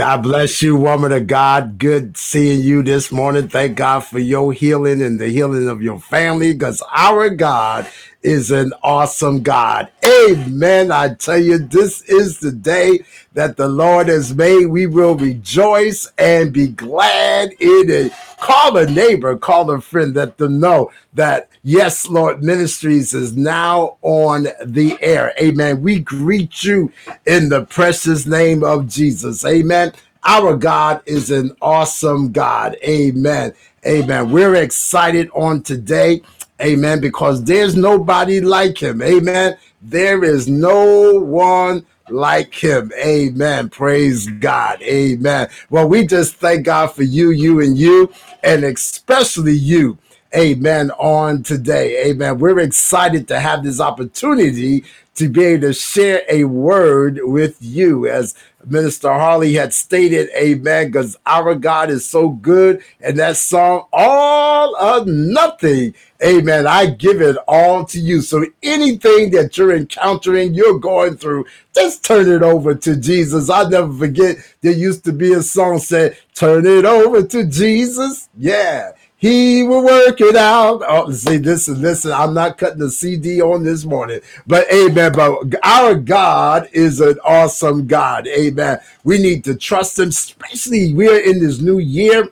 God 0.00 0.22
bless 0.22 0.62
you, 0.62 0.76
woman 0.76 1.12
of 1.12 1.26
God. 1.26 1.76
Good 1.76 2.16
seeing 2.16 2.62
you 2.62 2.82
this 2.82 3.12
morning. 3.12 3.48
Thank 3.48 3.76
God 3.76 4.00
for 4.00 4.18
your 4.18 4.50
healing 4.50 5.02
and 5.02 5.20
the 5.20 5.28
healing 5.28 5.68
of 5.68 5.82
your 5.82 6.00
family 6.00 6.54
because 6.54 6.82
our 6.90 7.28
God 7.28 7.86
is 8.22 8.50
an 8.50 8.72
awesome 8.82 9.42
God. 9.42 9.88
Amen. 10.04 10.92
I 10.92 11.14
tell 11.14 11.38
you, 11.38 11.58
this 11.58 12.02
is 12.02 12.38
the 12.38 12.52
day 12.52 13.00
that 13.34 13.56
the 13.56 13.68
Lord 13.68 14.08
has 14.08 14.34
made. 14.34 14.66
We 14.66 14.86
will 14.86 15.14
rejoice 15.14 16.10
and 16.18 16.52
be 16.52 16.68
glad 16.68 17.52
in 17.52 17.90
it. 17.90 18.12
Call 18.38 18.76
a 18.76 18.86
neighbor, 18.90 19.36
call 19.36 19.70
a 19.70 19.80
friend, 19.80 20.14
let 20.14 20.38
them 20.38 20.60
know 20.60 20.90
that 21.14 21.50
Yes, 21.62 22.08
Lord 22.08 22.42
Ministries 22.42 23.12
is 23.12 23.36
now 23.36 23.98
on 24.00 24.44
the 24.64 24.96
air. 25.02 25.34
Amen. 25.38 25.82
We 25.82 25.98
greet 25.98 26.64
you 26.64 26.90
in 27.26 27.50
the 27.50 27.66
precious 27.66 28.24
name 28.24 28.64
of 28.64 28.88
Jesus. 28.88 29.44
Amen. 29.44 29.92
Our 30.24 30.56
God 30.56 31.02
is 31.04 31.30
an 31.30 31.54
awesome 31.60 32.32
God. 32.32 32.78
Amen. 32.82 33.52
Amen. 33.86 34.30
We're 34.30 34.54
excited 34.54 35.28
on 35.34 35.62
today. 35.62 36.22
Amen. 36.60 37.00
Because 37.00 37.44
there's 37.44 37.76
nobody 37.76 38.40
like 38.40 38.78
him. 38.82 39.02
Amen. 39.02 39.56
There 39.82 40.24
is 40.24 40.48
no 40.48 41.18
one 41.18 41.86
like 42.08 42.54
him. 42.54 42.92
Amen. 42.98 43.68
Praise 43.70 44.28
God. 44.28 44.82
Amen. 44.82 45.48
Well, 45.70 45.88
we 45.88 46.06
just 46.06 46.34
thank 46.36 46.66
God 46.66 46.88
for 46.88 47.02
you, 47.02 47.30
you, 47.30 47.60
and 47.60 47.78
you, 47.78 48.12
and 48.42 48.64
especially 48.64 49.54
you. 49.54 49.98
Amen. 50.36 50.92
On 50.92 51.42
today. 51.42 52.06
Amen. 52.10 52.38
We're 52.38 52.60
excited 52.60 53.26
to 53.28 53.40
have 53.40 53.64
this 53.64 53.80
opportunity 53.80 54.84
to 55.16 55.28
be 55.28 55.44
able 55.44 55.68
to 55.68 55.72
share 55.72 56.22
a 56.30 56.44
word 56.44 57.20
with 57.24 57.56
you 57.60 58.06
as 58.06 58.34
Minister 58.64 59.12
Harley 59.12 59.54
had 59.54 59.74
stated, 59.74 60.30
amen, 60.36 60.88
because 60.88 61.16
our 61.26 61.54
God 61.54 61.90
is 61.90 62.06
so 62.06 62.28
good. 62.28 62.82
And 63.00 63.18
that 63.18 63.36
song, 63.36 63.86
All 63.92 64.76
of 64.76 65.06
Nothing, 65.06 65.94
amen, 66.24 66.66
I 66.66 66.86
give 66.86 67.20
it 67.20 67.36
all 67.48 67.84
to 67.86 67.98
you. 67.98 68.20
So 68.20 68.44
anything 68.62 69.30
that 69.32 69.58
you're 69.58 69.76
encountering, 69.76 70.54
you're 70.54 70.78
going 70.78 71.16
through, 71.16 71.46
just 71.74 72.04
turn 72.04 72.30
it 72.30 72.42
over 72.42 72.74
to 72.74 72.96
Jesus. 72.96 73.50
I'll 73.50 73.68
never 73.68 73.92
forget, 73.92 74.36
there 74.60 74.72
used 74.72 75.04
to 75.06 75.12
be 75.12 75.32
a 75.32 75.42
song 75.42 75.78
said, 75.78 76.16
Turn 76.34 76.66
it 76.66 76.84
over 76.84 77.22
to 77.22 77.44
Jesus. 77.46 78.28
Yeah. 78.38 78.92
He 79.20 79.62
will 79.62 79.84
work 79.84 80.20
it 80.22 80.34
out. 80.34 80.82
Oh, 80.88 81.10
see, 81.12 81.36
listen, 81.36 81.80
listen. 81.82 82.10
I'm 82.10 82.32
not 82.32 82.56
cutting 82.56 82.78
the 82.78 82.90
CD 82.90 83.42
on 83.42 83.62
this 83.62 83.84
morning, 83.84 84.20
but 84.46 84.66
amen. 84.72 85.12
But 85.12 85.54
our 85.62 85.94
God 85.94 86.70
is 86.72 87.00
an 87.00 87.18
awesome 87.22 87.86
God. 87.86 88.26
Amen. 88.26 88.78
We 89.04 89.18
need 89.18 89.44
to 89.44 89.54
trust 89.54 89.98
Him, 89.98 90.08
especially 90.08 90.94
we're 90.94 91.20
in 91.20 91.38
this 91.38 91.60
new 91.60 91.78
year. 91.78 92.28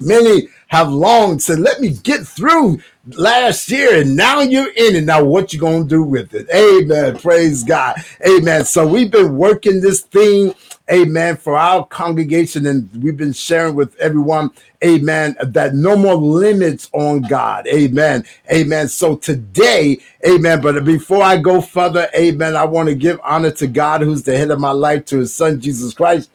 Many 0.00 0.48
have 0.68 0.90
longed 0.90 1.42
said, 1.42 1.60
let 1.60 1.80
me 1.80 1.90
get 1.90 2.26
through 2.26 2.80
last 3.12 3.70
year 3.70 4.00
and 4.00 4.16
now 4.16 4.40
you're 4.40 4.72
in 4.72 4.96
it. 4.96 5.04
Now 5.04 5.22
what 5.22 5.52
you 5.52 5.60
gonna 5.60 5.84
do 5.84 6.02
with 6.02 6.34
it? 6.34 6.48
Amen. 6.52 7.18
Praise 7.18 7.62
God. 7.62 7.96
Amen. 8.26 8.64
So 8.64 8.86
we've 8.86 9.10
been 9.10 9.36
working 9.36 9.80
this 9.80 10.00
thing, 10.00 10.54
amen, 10.90 11.36
for 11.36 11.56
our 11.56 11.86
congregation, 11.86 12.66
and 12.66 12.90
we've 13.02 13.16
been 13.16 13.32
sharing 13.32 13.74
with 13.74 13.96
everyone, 13.96 14.50
amen, 14.84 15.36
that 15.42 15.74
no 15.74 15.96
more 15.96 16.14
limits 16.14 16.90
on 16.92 17.22
God. 17.22 17.66
Amen. 17.66 18.24
Amen. 18.52 18.88
So 18.88 19.16
today, 19.16 19.98
amen. 20.26 20.60
But 20.60 20.84
before 20.84 21.22
I 21.22 21.38
go 21.38 21.60
further, 21.60 22.08
amen, 22.14 22.56
I 22.56 22.64
want 22.64 22.88
to 22.88 22.94
give 22.94 23.20
honor 23.22 23.50
to 23.52 23.66
God 23.66 24.02
who's 24.02 24.22
the 24.22 24.36
head 24.36 24.50
of 24.50 24.60
my 24.60 24.72
life, 24.72 25.06
to 25.06 25.18
his 25.18 25.34
son 25.34 25.60
Jesus 25.60 25.94
Christ 25.94 26.30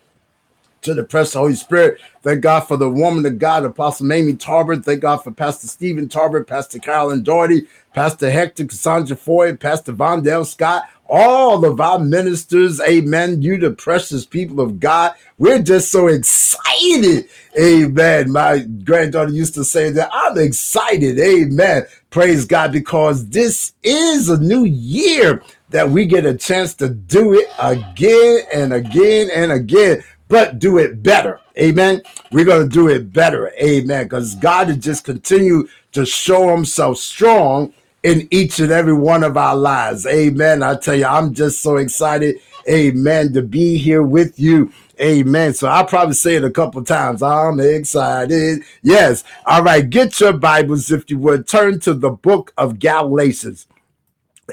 to 0.81 0.93
the 0.93 1.03
precious 1.03 1.33
Holy 1.33 1.55
Spirit. 1.55 1.99
Thank 2.21 2.41
God 2.41 2.61
for 2.61 2.77
the 2.77 2.89
woman 2.89 3.25
of 3.25 3.39
God, 3.39 3.65
Apostle 3.65 4.05
Mamie 4.05 4.33
Tarbert. 4.33 4.83
Thank 4.83 5.01
God 5.01 5.17
for 5.17 5.31
Pastor 5.31 5.67
Stephen 5.67 6.07
Tarbert, 6.07 6.47
Pastor 6.47 6.79
Carolyn 6.79 7.23
Doherty, 7.23 7.67
Pastor 7.93 8.29
Hector 8.29 8.65
Cassandra 8.65 9.15
Foy, 9.15 9.55
Pastor 9.55 9.93
Vondell 9.93 10.45
Scott, 10.45 10.83
all 11.07 11.65
of 11.65 11.81
our 11.81 11.99
ministers. 11.99 12.79
Amen. 12.81 13.41
You, 13.41 13.57
the 13.57 13.71
precious 13.71 14.25
people 14.25 14.61
of 14.61 14.79
God. 14.79 15.13
We're 15.37 15.61
just 15.61 15.91
so 15.91 16.07
excited. 16.07 17.27
Amen. 17.59 18.31
My 18.31 18.59
granddaughter 18.59 19.31
used 19.31 19.55
to 19.55 19.63
say 19.63 19.89
that 19.91 20.09
I'm 20.13 20.37
excited. 20.37 21.19
Amen. 21.19 21.83
Praise 22.09 22.45
God 22.45 22.71
because 22.71 23.27
this 23.29 23.73
is 23.83 24.29
a 24.29 24.39
new 24.39 24.65
year 24.65 25.41
that 25.69 25.89
we 25.89 26.05
get 26.05 26.25
a 26.25 26.35
chance 26.35 26.73
to 26.75 26.89
do 26.89 27.33
it 27.33 27.47
again 27.59 28.41
and 28.53 28.73
again 28.73 29.29
and 29.33 29.51
again 29.51 30.03
but 30.29 30.59
do 30.59 30.77
it 30.77 31.03
better. 31.03 31.41
Amen. 31.57 32.01
We're 32.31 32.45
going 32.45 32.69
to 32.69 32.73
do 32.73 32.87
it 32.87 33.11
better. 33.11 33.51
Amen. 33.61 34.05
Because 34.05 34.35
God 34.35 34.67
has 34.67 34.77
just 34.77 35.03
continue 35.03 35.67
to 35.91 36.05
show 36.05 36.49
himself 36.49 36.97
strong 36.99 37.73
in 38.03 38.27
each 38.31 38.59
and 38.59 38.71
every 38.71 38.93
one 38.93 39.23
of 39.23 39.35
our 39.35 39.57
lives. 39.57 40.05
Amen. 40.05 40.63
I 40.63 40.75
tell 40.75 40.95
you, 40.95 41.05
I'm 41.05 41.33
just 41.33 41.61
so 41.61 41.75
excited. 41.75 42.37
Amen. 42.69 43.33
To 43.33 43.41
be 43.41 43.77
here 43.77 44.03
with 44.03 44.39
you. 44.39 44.71
Amen. 45.01 45.53
So 45.53 45.67
I'll 45.67 45.85
probably 45.85 46.13
say 46.13 46.35
it 46.35 46.43
a 46.43 46.51
couple 46.51 46.83
times. 46.83 47.23
I'm 47.23 47.59
excited. 47.59 48.61
Yes. 48.83 49.23
All 49.45 49.63
right. 49.63 49.89
Get 49.89 50.19
your 50.19 50.33
Bibles, 50.33 50.91
if 50.91 51.09
you 51.09 51.17
would. 51.19 51.47
Turn 51.47 51.79
to 51.81 51.93
the 51.93 52.11
book 52.11 52.53
of 52.57 52.79
Galatians. 52.79 53.67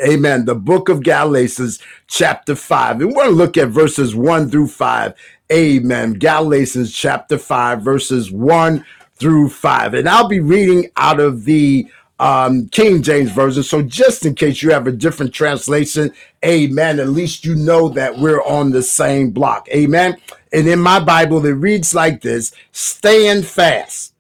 Amen. 0.07 0.45
The 0.45 0.55
book 0.55 0.89
of 0.89 1.03
Galatians, 1.03 1.81
chapter 2.07 2.55
5. 2.55 3.01
And 3.01 3.09
we're 3.11 3.15
going 3.15 3.31
to 3.31 3.37
look 3.37 3.57
at 3.57 3.69
verses 3.69 4.15
1 4.15 4.51
through 4.51 4.69
5. 4.69 5.15
Amen. 5.53 6.15
Galatians 6.15 6.93
chapter 6.93 7.39
5, 7.39 7.83
verses 7.83 8.33
1 8.33 8.85
through 9.15 9.49
5. 9.49 9.95
And 9.95 10.09
I'll 10.09 10.29
be 10.29 10.41
reading 10.41 10.91
out 10.97 11.21
of 11.21 11.45
the 11.45 11.87
um, 12.19 12.69
King 12.69 13.03
James 13.03 13.31
Version. 13.31 13.63
So 13.63 13.83
just 13.83 14.27
in 14.27 14.35
case 14.35 14.63
you 14.63 14.73
have 14.73 14.87
a 14.87 14.93
different 14.93 15.33
translation, 15.33 16.13
amen, 16.45 16.99
at 16.99 17.11
least 17.11 17.45
you 17.45 17.55
know 17.55 17.89
that 17.91 18.19
we're 18.19 18.43
on 18.43 18.71
the 18.71 18.83
same 18.83 19.31
block. 19.31 19.69
Amen. 19.69 20.17
And 20.53 20.67
in 20.67 20.81
my 20.81 20.99
Bible, 20.99 21.45
it 21.47 21.53
reads 21.53 21.95
like 21.95 22.23
this 22.23 22.53
Stand 22.73 23.47
fast. 23.47 24.15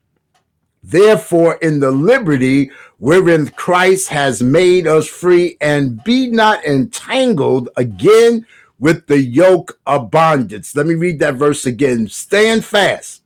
Therefore, 0.82 1.54
in 1.54 1.80
the 1.80 1.90
liberty 1.90 2.70
wherein 2.98 3.48
Christ 3.48 4.08
has 4.08 4.42
made 4.42 4.86
us 4.86 5.06
free, 5.06 5.56
and 5.60 6.02
be 6.04 6.30
not 6.30 6.64
entangled 6.64 7.68
again 7.76 8.46
with 8.78 9.06
the 9.06 9.20
yoke 9.20 9.78
of 9.86 10.10
bondage. 10.10 10.74
Let 10.74 10.86
me 10.86 10.94
read 10.94 11.18
that 11.20 11.34
verse 11.34 11.66
again. 11.66 12.08
Stand 12.08 12.64
fast, 12.64 13.22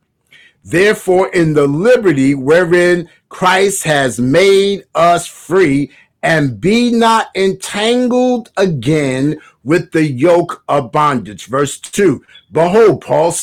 therefore, 0.63 1.29
in 1.29 1.53
the 1.53 1.67
liberty 1.67 2.35
wherein 2.35 3.09
Christ 3.29 3.83
has 3.83 4.19
made 4.19 4.85
us 4.95 5.27
free, 5.27 5.91
and 6.23 6.61
be 6.61 6.91
not 6.91 7.27
entangled 7.35 8.51
again 8.55 9.39
with 9.63 9.91
the 9.91 10.03
yoke 10.03 10.63
of 10.67 10.91
bondage. 10.91 11.47
Verse 11.47 11.79
2 11.79 12.23
Behold, 12.51 13.01
Paul, 13.01 13.33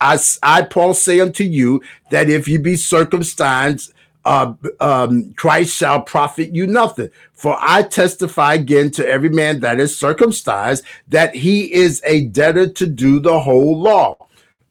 I, 0.00 0.18
I 0.42 0.62
Paul 0.62 0.94
say 0.94 1.20
unto 1.20 1.44
you 1.44 1.82
that 2.10 2.28
if 2.30 2.46
you 2.46 2.58
be 2.58 2.76
circumcised, 2.76 3.92
uh, 4.24 4.54
um, 4.80 5.32
Christ 5.34 5.74
shall 5.74 6.02
profit 6.02 6.54
you 6.54 6.66
nothing. 6.66 7.10
For 7.32 7.56
I 7.58 7.82
testify 7.82 8.54
again 8.54 8.90
to 8.92 9.08
every 9.08 9.28
man 9.30 9.60
that 9.60 9.80
is 9.80 9.96
circumcised 9.96 10.84
that 11.08 11.34
he 11.34 11.72
is 11.72 12.02
a 12.04 12.26
debtor 12.26 12.70
to 12.70 12.86
do 12.86 13.20
the 13.20 13.40
whole 13.40 13.80
law. 13.80 14.28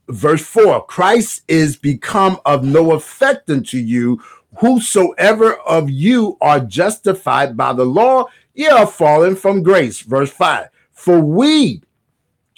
Verse 0.09 0.45
4 0.45 0.85
Christ 0.85 1.43
is 1.47 1.75
become 1.75 2.39
of 2.45 2.63
no 2.63 2.93
effect 2.93 3.49
unto 3.49 3.77
you. 3.77 4.21
Whosoever 4.59 5.55
of 5.55 5.89
you 5.89 6.37
are 6.41 6.59
justified 6.59 7.57
by 7.57 7.73
the 7.73 7.85
law, 7.85 8.25
ye 8.53 8.67
are 8.67 8.87
fallen 8.87 9.35
from 9.35 9.63
grace. 9.63 10.01
Verse 10.01 10.31
5 10.31 10.69
For 10.93 11.19
we 11.19 11.81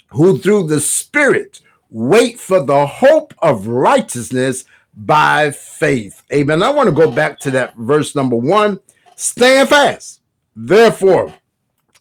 who 0.08 0.38
through 0.38 0.66
the 0.66 0.80
Spirit 0.80 1.60
wait 1.90 2.38
for 2.38 2.62
the 2.64 2.86
hope 2.86 3.34
of 3.38 3.66
righteousness 3.66 4.64
by 4.94 5.50
faith. 5.50 6.22
Amen. 6.32 6.62
I 6.62 6.70
want 6.70 6.88
to 6.88 6.94
go 6.94 7.10
back 7.10 7.38
to 7.40 7.50
that 7.52 7.76
verse 7.76 8.14
number 8.14 8.36
one. 8.36 8.80
Stand 9.16 9.68
fast, 9.68 10.20
therefore, 10.56 11.34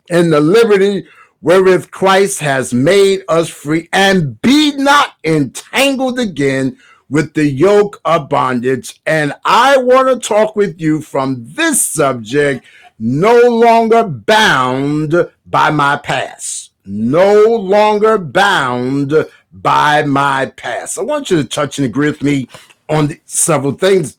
in 0.10 0.30
the 0.30 0.40
liberty 0.40 1.06
wherewith 1.42 1.92
Christ 1.92 2.40
has 2.40 2.74
made 2.74 3.24
us 3.28 3.50
free, 3.50 3.90
and 3.94 4.42
be 4.42 4.76
not 4.76 5.16
entangled 5.24 6.20
again 6.20 6.78
with 7.10 7.34
the 7.34 7.46
yoke 7.46 8.00
of 8.06 8.30
bondage. 8.30 9.02
And 9.06 9.34
I 9.46 9.78
want 9.78 10.08
to 10.10 10.28
talk 10.28 10.56
with 10.56 10.80
you 10.80 11.02
from 11.02 11.46
this 11.54 11.84
subject 11.84 12.66
no 13.00 13.40
longer 13.42 14.04
bound 14.04 15.16
by 15.46 15.72
my 15.72 15.98
past. 15.98 16.72
No 16.86 17.44
longer 17.56 18.18
bound 18.18 19.14
by 19.54 20.04
my 20.04 20.48
past. 20.48 21.00
I 21.00 21.04
want 21.04 21.32
you 21.32 21.38
to 21.38 21.48
touch 21.48 21.78
and 21.78 21.86
agree 21.86 22.10
with 22.10 22.22
me 22.22 22.50
on 22.90 23.08
the, 23.08 23.20
several 23.26 23.74
things. 23.74 24.18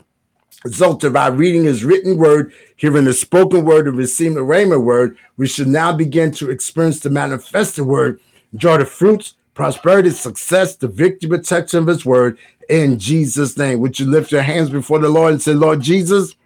Resulted 0.64 1.14
by 1.14 1.28
reading 1.28 1.64
his 1.64 1.84
written 1.84 2.18
word, 2.18 2.52
hearing 2.76 3.06
the 3.06 3.14
spoken 3.14 3.64
word, 3.64 3.88
and 3.88 3.96
receiving 3.96 4.34
the 4.34 4.40
rhema 4.40 4.82
word, 4.82 5.16
we 5.38 5.46
should 5.46 5.68
now 5.68 5.90
begin 5.90 6.32
to 6.32 6.50
experience 6.50 7.00
the 7.00 7.08
manifested 7.08 7.86
word, 7.86 8.20
enjoy 8.52 8.76
the 8.76 8.84
fruits, 8.84 9.34
prosperity, 9.54 10.10
success, 10.10 10.76
the 10.76 10.86
victory, 10.86 11.30
protection 11.30 11.80
of 11.80 11.86
his 11.86 12.04
word 12.04 12.38
in 12.68 12.98
Jesus' 12.98 13.56
name. 13.56 13.80
Would 13.80 13.98
you 13.98 14.06
lift 14.06 14.32
your 14.32 14.42
hands 14.42 14.70
before 14.70 14.98
the 14.98 15.08
Lord 15.08 15.32
and 15.32 15.42
say, 15.42 15.54
Lord 15.54 15.80
Jesus, 15.80 16.36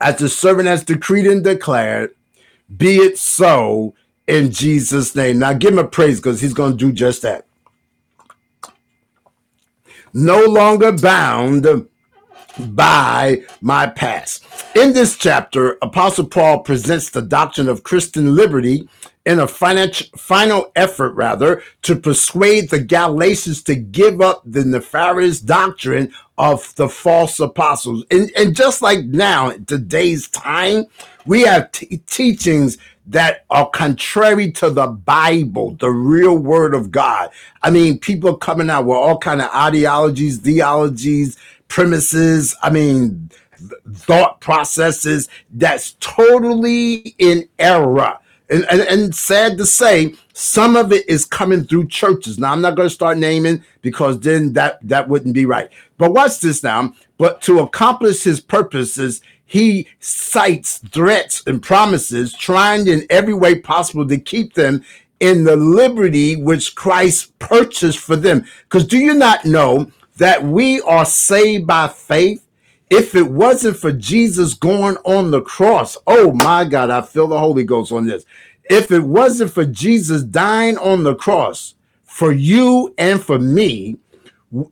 as 0.00 0.16
the 0.16 0.28
servant 0.28 0.68
has 0.68 0.84
decreed 0.84 1.26
and 1.26 1.44
declared, 1.44 2.14
be 2.76 2.96
it 2.96 3.18
so 3.18 3.94
in 4.26 4.50
Jesus' 4.50 5.14
name. 5.14 5.38
Now 5.40 5.52
give 5.52 5.72
him 5.72 5.78
a 5.78 5.86
praise 5.86 6.18
because 6.18 6.40
he's 6.40 6.54
going 6.54 6.72
to 6.72 6.78
do 6.78 6.92
just 6.92 7.22
that. 7.22 7.46
No 10.12 10.44
longer 10.44 10.92
bound 10.92 11.66
by 12.58 13.42
my 13.60 13.86
past. 13.86 14.44
In 14.74 14.92
this 14.92 15.16
chapter, 15.16 15.78
Apostle 15.82 16.26
Paul 16.26 16.60
presents 16.60 17.10
the 17.10 17.22
doctrine 17.22 17.68
of 17.68 17.84
Christian 17.84 18.34
liberty 18.34 18.88
in 19.26 19.38
a 19.38 19.46
final 19.46 20.72
effort, 20.74 21.12
rather, 21.12 21.62
to 21.82 21.94
persuade 21.94 22.70
the 22.70 22.80
Galatians 22.80 23.62
to 23.64 23.74
give 23.74 24.20
up 24.20 24.42
the 24.46 24.64
nefarious 24.64 25.40
doctrine 25.40 26.12
of 26.38 26.74
the 26.76 26.88
false 26.88 27.38
apostles. 27.38 28.04
And, 28.10 28.30
and 28.36 28.56
just 28.56 28.80
like 28.80 29.04
now, 29.04 29.50
today's 29.66 30.28
time, 30.28 30.86
we 31.26 31.42
have 31.42 31.70
t- 31.70 31.98
teachings 32.06 32.78
that 33.06 33.44
are 33.50 33.68
contrary 33.68 34.50
to 34.52 34.70
the 34.70 34.86
Bible, 34.86 35.76
the 35.80 35.90
real 35.90 36.38
word 36.38 36.74
of 36.74 36.90
God. 36.90 37.30
I 37.62 37.70
mean, 37.70 37.98
people 37.98 38.36
coming 38.36 38.70
out 38.70 38.86
with 38.86 38.96
all 38.96 39.18
kind 39.18 39.42
of 39.42 39.50
ideologies, 39.50 40.38
theologies, 40.38 41.36
premises. 41.68 42.56
I 42.62 42.70
mean, 42.70 43.30
thought 43.92 44.40
processes 44.40 45.28
that's 45.50 45.96
totally 46.00 47.14
in 47.18 47.48
error. 47.58 48.16
And, 48.50 48.66
and, 48.68 48.80
and, 48.80 49.14
sad 49.14 49.56
to 49.58 49.64
say, 49.64 50.14
some 50.32 50.74
of 50.74 50.92
it 50.92 51.08
is 51.08 51.24
coming 51.24 51.62
through 51.64 51.86
churches. 51.86 52.36
Now, 52.36 52.52
I'm 52.52 52.60
not 52.60 52.74
going 52.74 52.88
to 52.88 52.94
start 52.94 53.16
naming 53.16 53.64
because 53.80 54.18
then 54.18 54.52
that, 54.54 54.80
that 54.82 55.08
wouldn't 55.08 55.34
be 55.34 55.46
right. 55.46 55.70
But 55.98 56.12
watch 56.12 56.40
this 56.40 56.64
now. 56.64 56.92
But 57.16 57.40
to 57.42 57.60
accomplish 57.60 58.24
his 58.24 58.40
purposes, 58.40 59.22
he 59.44 59.86
cites 60.00 60.78
threats 60.78 61.44
and 61.46 61.62
promises, 61.62 62.32
trying 62.32 62.88
in 62.88 63.06
every 63.08 63.34
way 63.34 63.56
possible 63.56 64.06
to 64.08 64.18
keep 64.18 64.54
them 64.54 64.84
in 65.20 65.44
the 65.44 65.56
liberty 65.56 66.34
which 66.36 66.74
Christ 66.74 67.38
purchased 67.38 67.98
for 67.98 68.16
them. 68.16 68.44
Because 68.64 68.86
do 68.86 68.98
you 68.98 69.14
not 69.14 69.44
know 69.44 69.92
that 70.16 70.42
we 70.42 70.80
are 70.80 71.04
saved 71.04 71.66
by 71.66 71.88
faith? 71.88 72.44
If 72.90 73.14
it 73.14 73.30
wasn't 73.30 73.76
for 73.76 73.92
Jesus 73.92 74.54
going 74.54 74.96
on 75.04 75.30
the 75.30 75.40
cross, 75.40 75.96
oh 76.06 76.32
my 76.32 76.64
God, 76.64 76.90
I 76.90 77.02
feel 77.02 77.28
the 77.28 77.38
Holy 77.38 77.64
Ghost 77.64 77.92
on 77.92 78.06
this. 78.06 78.24
If 78.68 78.90
it 78.90 79.04
wasn't 79.04 79.52
for 79.52 79.64
Jesus 79.64 80.22
dying 80.22 80.76
on 80.76 81.04
the 81.04 81.14
cross 81.14 81.74
for 82.04 82.32
you 82.32 82.92
and 82.98 83.22
for 83.22 83.38
me 83.38 83.96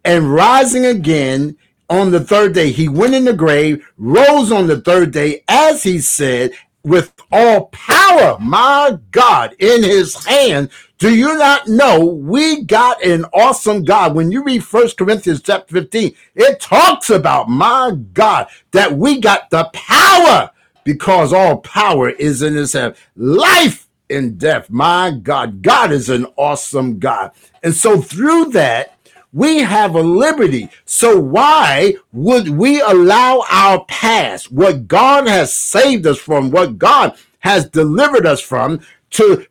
and 0.05 0.33
rising 0.33 0.85
again 0.85 1.57
on 1.89 2.11
the 2.11 2.21
third 2.21 2.53
day. 2.53 2.71
He 2.71 2.89
went 2.89 3.15
in 3.15 3.25
the 3.25 3.33
grave, 3.33 3.87
rose 3.97 4.53
on 4.53 4.67
the 4.67 4.81
third 4.81 5.13
day, 5.13 5.45
as 5.49 5.83
he 5.83 6.01
said, 6.01 6.53
with 6.89 7.13
all 7.31 7.67
power, 7.67 8.39
my 8.41 8.99
God, 9.11 9.55
in 9.59 9.83
his 9.83 10.25
hand. 10.25 10.71
Do 10.99 11.15
you 11.15 11.37
not 11.39 11.69
know 11.69 12.05
we 12.05 12.63
got 12.65 13.05
an 13.05 13.25
awesome 13.33 13.85
God? 13.85 14.15
When 14.15 14.33
you 14.33 14.43
read 14.43 14.65
First 14.65 14.97
Corinthians 14.97 15.43
chapter 15.43 15.73
15, 15.75 16.15
it 16.35 16.61
talks 16.61 17.11
about, 17.11 17.49
my 17.49 17.93
God, 18.13 18.49
that 18.73 18.93
we 18.93 19.21
got 19.21 19.51
the 19.51 19.71
power 19.73 20.51
because 20.85 21.33
all 21.33 21.59
power 21.59 22.09
is 22.11 22.43
in 22.43 22.55
his 22.55 22.73
hand. 22.73 22.97
Life 23.15 23.87
and 24.11 24.39
death, 24.39 24.71
my 24.71 25.13
God, 25.23 25.63
God 25.63 25.93
is 25.93 26.09
an 26.09 26.27
awesome 26.37 26.99
God. 26.99 27.31
And 27.63 27.75
so 27.75 28.01
through 28.01 28.47
that, 28.47 28.98
we 29.33 29.59
have 29.59 29.95
a 29.95 30.01
liberty. 30.01 30.71
So 30.85 31.19
why 31.19 31.95
would 32.13 32.49
we 32.49 32.81
allow 32.81 33.45
our 33.51 33.85
past, 33.85 34.51
what 34.51 34.89
God 34.89 35.29
has 35.29 35.53
saved 35.53 36.07
us 36.07 36.19
from, 36.19 36.51
what 36.51 36.79
God 36.79 37.17
has 37.41 37.69
delivered 37.69 38.27
us 38.27 38.41
from, 38.41 38.81
to 39.11 39.47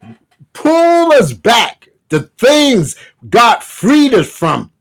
pull 0.53 1.13
us 1.13 1.33
back? 1.33 1.89
The 2.09 2.21
things 2.21 2.95
God 3.29 3.62
freed 3.63 4.13
us 4.13 4.29
from, 4.29 4.71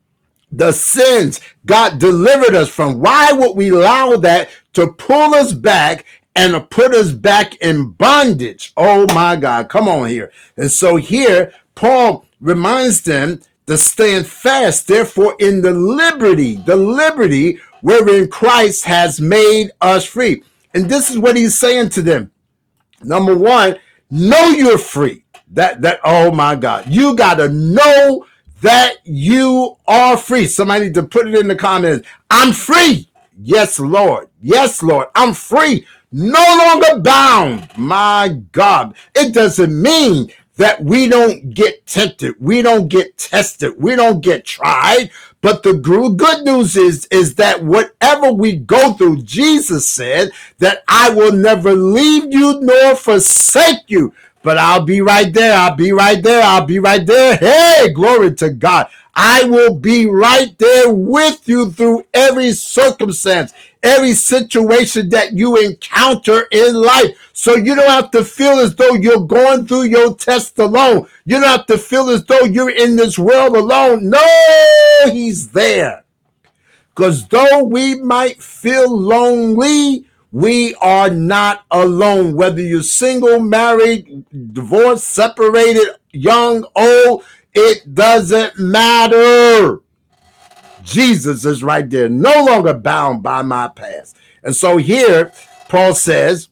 the 0.50 0.72
sins 0.72 1.40
God 1.66 1.98
delivered 1.98 2.54
us 2.54 2.68
from. 2.68 3.00
Why 3.00 3.32
would 3.32 3.56
we 3.56 3.70
allow 3.70 4.16
that 4.16 4.48
to 4.74 4.92
pull 4.92 5.34
us 5.34 5.52
back 5.52 6.04
and 6.36 6.68
put 6.70 6.94
us 6.94 7.12
back 7.12 7.56
in 7.56 7.90
bondage? 7.90 8.72
Oh 8.76 9.12
my 9.12 9.36
God, 9.36 9.68
come 9.68 9.88
on 9.88 10.08
here. 10.08 10.30
And 10.56 10.70
so 10.70 10.96
here, 10.96 11.52
Paul 11.74 12.24
reminds 12.40 13.02
them 13.02 13.40
to 13.66 13.76
stand 13.76 14.26
fast, 14.26 14.86
therefore, 14.86 15.36
in 15.40 15.60
the 15.60 15.72
liberty, 15.72 16.56
the 16.56 16.76
liberty 16.76 17.58
wherein 17.80 18.28
Christ 18.28 18.84
has 18.84 19.20
made 19.20 19.70
us 19.80 20.04
free. 20.04 20.42
And 20.74 20.88
this 20.88 21.10
is 21.10 21.18
what 21.18 21.36
he's 21.36 21.58
saying 21.58 21.90
to 21.90 22.02
them. 22.02 22.30
Number 23.02 23.36
one, 23.36 23.76
know 24.10 24.48
you're 24.48 24.78
free. 24.78 25.24
That, 25.52 25.82
that, 25.82 26.00
oh 26.04 26.32
my 26.32 26.56
God, 26.56 26.86
you 26.88 27.14
got 27.14 27.34
to 27.34 27.48
know 27.48 28.26
that 28.62 28.96
you 29.04 29.76
are 29.86 30.16
free. 30.16 30.46
Somebody 30.46 30.86
need 30.86 30.94
to 30.94 31.02
put 31.02 31.28
it 31.28 31.34
in 31.34 31.48
the 31.48 31.54
comments. 31.54 32.06
I'm 32.30 32.52
free. 32.52 33.08
Yes, 33.38 33.78
Lord. 33.78 34.28
Yes, 34.40 34.82
Lord. 34.82 35.08
I'm 35.14 35.34
free. 35.34 35.86
No 36.10 36.40
longer 36.40 37.00
bound. 37.00 37.68
My 37.76 38.40
God. 38.52 38.96
It 39.14 39.34
doesn't 39.34 39.80
mean 39.80 40.32
that 40.56 40.82
we 40.82 41.08
don't 41.08 41.54
get 41.54 41.86
tempted, 41.86 42.34
we 42.40 42.62
don't 42.62 42.88
get 42.88 43.18
tested, 43.18 43.74
we 43.78 43.96
don't 43.96 44.20
get 44.20 44.44
tried. 44.44 45.10
But 45.40 45.62
the 45.62 45.74
good 45.74 46.44
news 46.44 46.76
is, 46.76 47.06
is 47.10 47.36
that 47.36 47.62
whatever 47.62 48.32
we 48.32 48.56
go 48.56 48.94
through, 48.94 49.22
Jesus 49.22 49.86
said 49.88 50.30
that 50.58 50.82
I 50.88 51.10
will 51.10 51.32
never 51.32 51.74
leave 51.74 52.32
you 52.32 52.60
nor 52.60 52.96
forsake 52.96 53.84
you. 53.88 54.12
But 54.42 54.58
I'll 54.58 54.84
be 54.84 55.00
right 55.00 55.32
there. 55.32 55.56
I'll 55.58 55.76
be 55.76 55.92
right 55.92 56.22
there. 56.22 56.42
I'll 56.42 56.66
be 56.66 56.78
right 56.78 57.04
there. 57.04 57.36
Hey, 57.36 57.92
glory 57.92 58.34
to 58.36 58.50
God. 58.50 58.88
I 59.14 59.44
will 59.44 59.74
be 59.74 60.06
right 60.06 60.56
there 60.58 60.92
with 60.92 61.48
you 61.48 61.70
through 61.72 62.04
every 62.14 62.52
circumstance, 62.52 63.52
every 63.82 64.14
situation 64.14 65.08
that 65.10 65.32
you 65.32 65.56
encounter 65.56 66.46
in 66.50 66.74
life. 66.74 67.30
So 67.32 67.56
you 67.56 67.74
don't 67.74 67.88
have 67.88 68.10
to 68.12 68.24
feel 68.24 68.58
as 68.58 68.74
though 68.74 68.94
you're 68.94 69.26
going 69.26 69.66
through 69.66 69.84
your 69.84 70.14
test 70.14 70.58
alone. 70.58 71.06
You 71.24 71.40
don't 71.40 71.48
have 71.48 71.66
to 71.66 71.78
feel 71.78 72.10
as 72.10 72.24
though 72.24 72.44
you're 72.44 72.70
in 72.70 72.96
this 72.96 73.18
world 73.18 73.56
alone. 73.56 74.10
No, 74.10 74.24
he's 75.10 75.48
there. 75.50 76.04
Because 76.94 77.28
though 77.28 77.62
we 77.64 77.96
might 77.96 78.42
feel 78.42 78.90
lonely, 78.90 80.06
we 80.32 80.74
are 80.76 81.10
not 81.10 81.64
alone. 81.70 82.34
Whether 82.34 82.62
you're 82.62 82.82
single, 82.82 83.38
married, 83.38 84.24
divorced, 84.52 85.08
separated, 85.08 85.88
young, 86.12 86.66
old, 86.74 87.24
it 87.54 87.94
doesn't 87.94 88.58
matter. 88.58 89.80
Jesus 90.86 91.44
is 91.44 91.64
right 91.64 91.88
there, 91.88 92.08
no 92.08 92.44
longer 92.44 92.72
bound 92.72 93.22
by 93.22 93.42
my 93.42 93.68
past. 93.68 94.16
And 94.42 94.54
so 94.54 94.76
here, 94.76 95.32
Paul 95.68 95.94
says, 95.94 96.48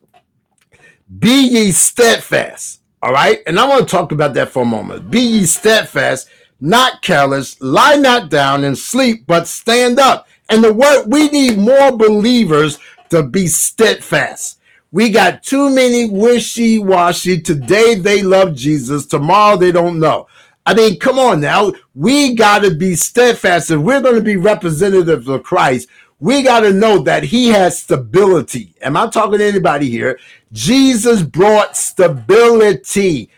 Be 1.19 1.49
ye 1.49 1.71
steadfast. 1.71 2.81
All 3.01 3.13
right. 3.13 3.41
And 3.47 3.61
I 3.61 3.69
want 3.69 3.87
to 3.87 3.91
talk 3.91 4.11
about 4.13 4.35
that 4.35 4.49
for 4.49 4.63
a 4.63 4.67
moment. 4.67 5.11
Be 5.11 5.21
ye 5.21 5.45
steadfast, 5.45 6.29
not 6.61 7.01
careless, 7.01 7.61
lie 7.61 7.97
not 7.97 8.29
down 8.29 8.65
and 8.65 8.77
sleep, 8.77 9.25
but 9.27 9.47
stand 9.47 10.01
up. 10.01 10.27
And 10.49 10.65
the 10.65 10.73
word, 10.73 11.05
we 11.07 11.29
need 11.29 11.57
more 11.59 11.97
believers 11.97 12.79
to 13.11 13.23
be 13.23 13.47
steadfast. 13.47 14.59
We 14.91 15.11
got 15.11 15.43
too 15.43 15.71
many 15.71 16.09
wishy 16.09 16.79
washy. 16.79 17.41
Today 17.41 17.95
they 17.95 18.23
love 18.23 18.55
Jesus. 18.55 19.07
Tomorrow 19.07 19.59
they 19.59 19.73
don't 19.73 19.99
know. 20.01 20.27
I 20.67 20.75
mean, 20.75 20.99
come 20.99 21.19
on 21.19 21.41
now. 21.41 21.73
We 21.95 22.35
got 22.35 22.63
to 22.63 22.75
be 22.75 22.95
steadfast. 22.95 23.71
If 23.71 23.81
we're 23.81 24.01
going 24.01 24.15
to 24.15 24.23
be 24.23 24.37
representatives 24.37 25.29
of 25.29 25.43
Christ, 25.43 25.89
we 26.21 26.43
got 26.43 26.61
to 26.61 26.73
know 26.73 27.01
that 27.01 27.25
he 27.25 27.49
has 27.49 27.83
stability. 27.83 28.75
Am 28.81 28.97
I 28.97 29.09
talking 29.09 29.39
to 29.39 29.45
anybody 29.45 29.91
here? 29.91 30.19
Jesus 30.53 31.23
brought 31.23 31.77
stability 31.77 33.29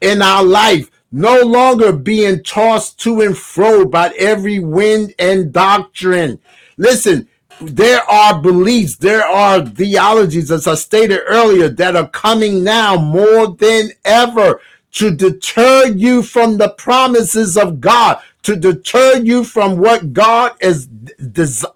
in 0.00 0.20
our 0.20 0.42
life, 0.42 0.90
no 1.12 1.42
longer 1.42 1.92
being 1.92 2.42
tossed 2.42 2.98
to 3.00 3.20
and 3.20 3.38
fro 3.38 3.84
by 3.84 4.08
every 4.18 4.58
wind 4.58 5.14
and 5.18 5.52
doctrine. 5.52 6.40
Listen, 6.76 7.28
there 7.60 8.02
are 8.10 8.42
beliefs, 8.42 8.96
there 8.96 9.24
are 9.24 9.64
theologies, 9.64 10.50
as 10.50 10.66
I 10.66 10.74
stated 10.74 11.20
earlier, 11.26 11.68
that 11.68 11.94
are 11.94 12.08
coming 12.08 12.64
now 12.64 12.96
more 12.96 13.54
than 13.54 13.90
ever 14.04 14.60
to 14.94 15.10
deter 15.10 15.86
you 15.86 16.22
from 16.22 16.56
the 16.56 16.70
promises 16.70 17.56
of 17.56 17.80
God, 17.80 18.20
to 18.42 18.56
deter 18.56 19.18
you 19.18 19.44
from 19.44 19.78
what 19.78 20.12
God 20.12 20.52
has 20.60 20.88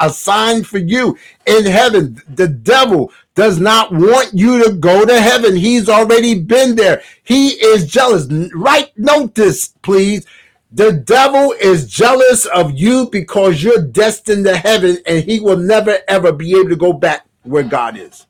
assigned 0.01 0.67
for 0.67 0.79
you 0.79 1.19
in 1.47 1.67
heaven. 1.67 2.21
The 2.29 2.49
devil 2.49 3.13
does 3.35 3.59
not 3.59 3.93
want 3.93 4.35
you 4.35 4.63
to 4.65 4.73
go 4.73 5.05
to 5.05 5.21
heaven. 5.21 5.57
He's 5.57 5.89
already 5.89 6.39
been 6.39 6.77
there. 6.77 7.03
He 7.25 7.49
is 7.51 7.87
jealous. 7.87 8.27
Right 8.55 8.93
note 8.97 9.35
this, 9.35 9.69
please. 9.83 10.25
The 10.71 10.93
devil 10.93 11.53
is 11.61 11.89
jealous 11.89 12.47
of 12.47 12.79
you 12.79 13.09
because 13.11 13.63
you're 13.63 13.83
destined 13.83 14.45
to 14.45 14.57
heaven 14.57 14.99
and 15.07 15.25
he 15.25 15.41
will 15.41 15.57
never 15.57 15.99
ever 16.07 16.31
be 16.31 16.53
able 16.59 16.69
to 16.69 16.77
go 16.77 16.93
back 16.93 17.27
where 17.43 17.63
God 17.63 17.97
is. 17.97 18.27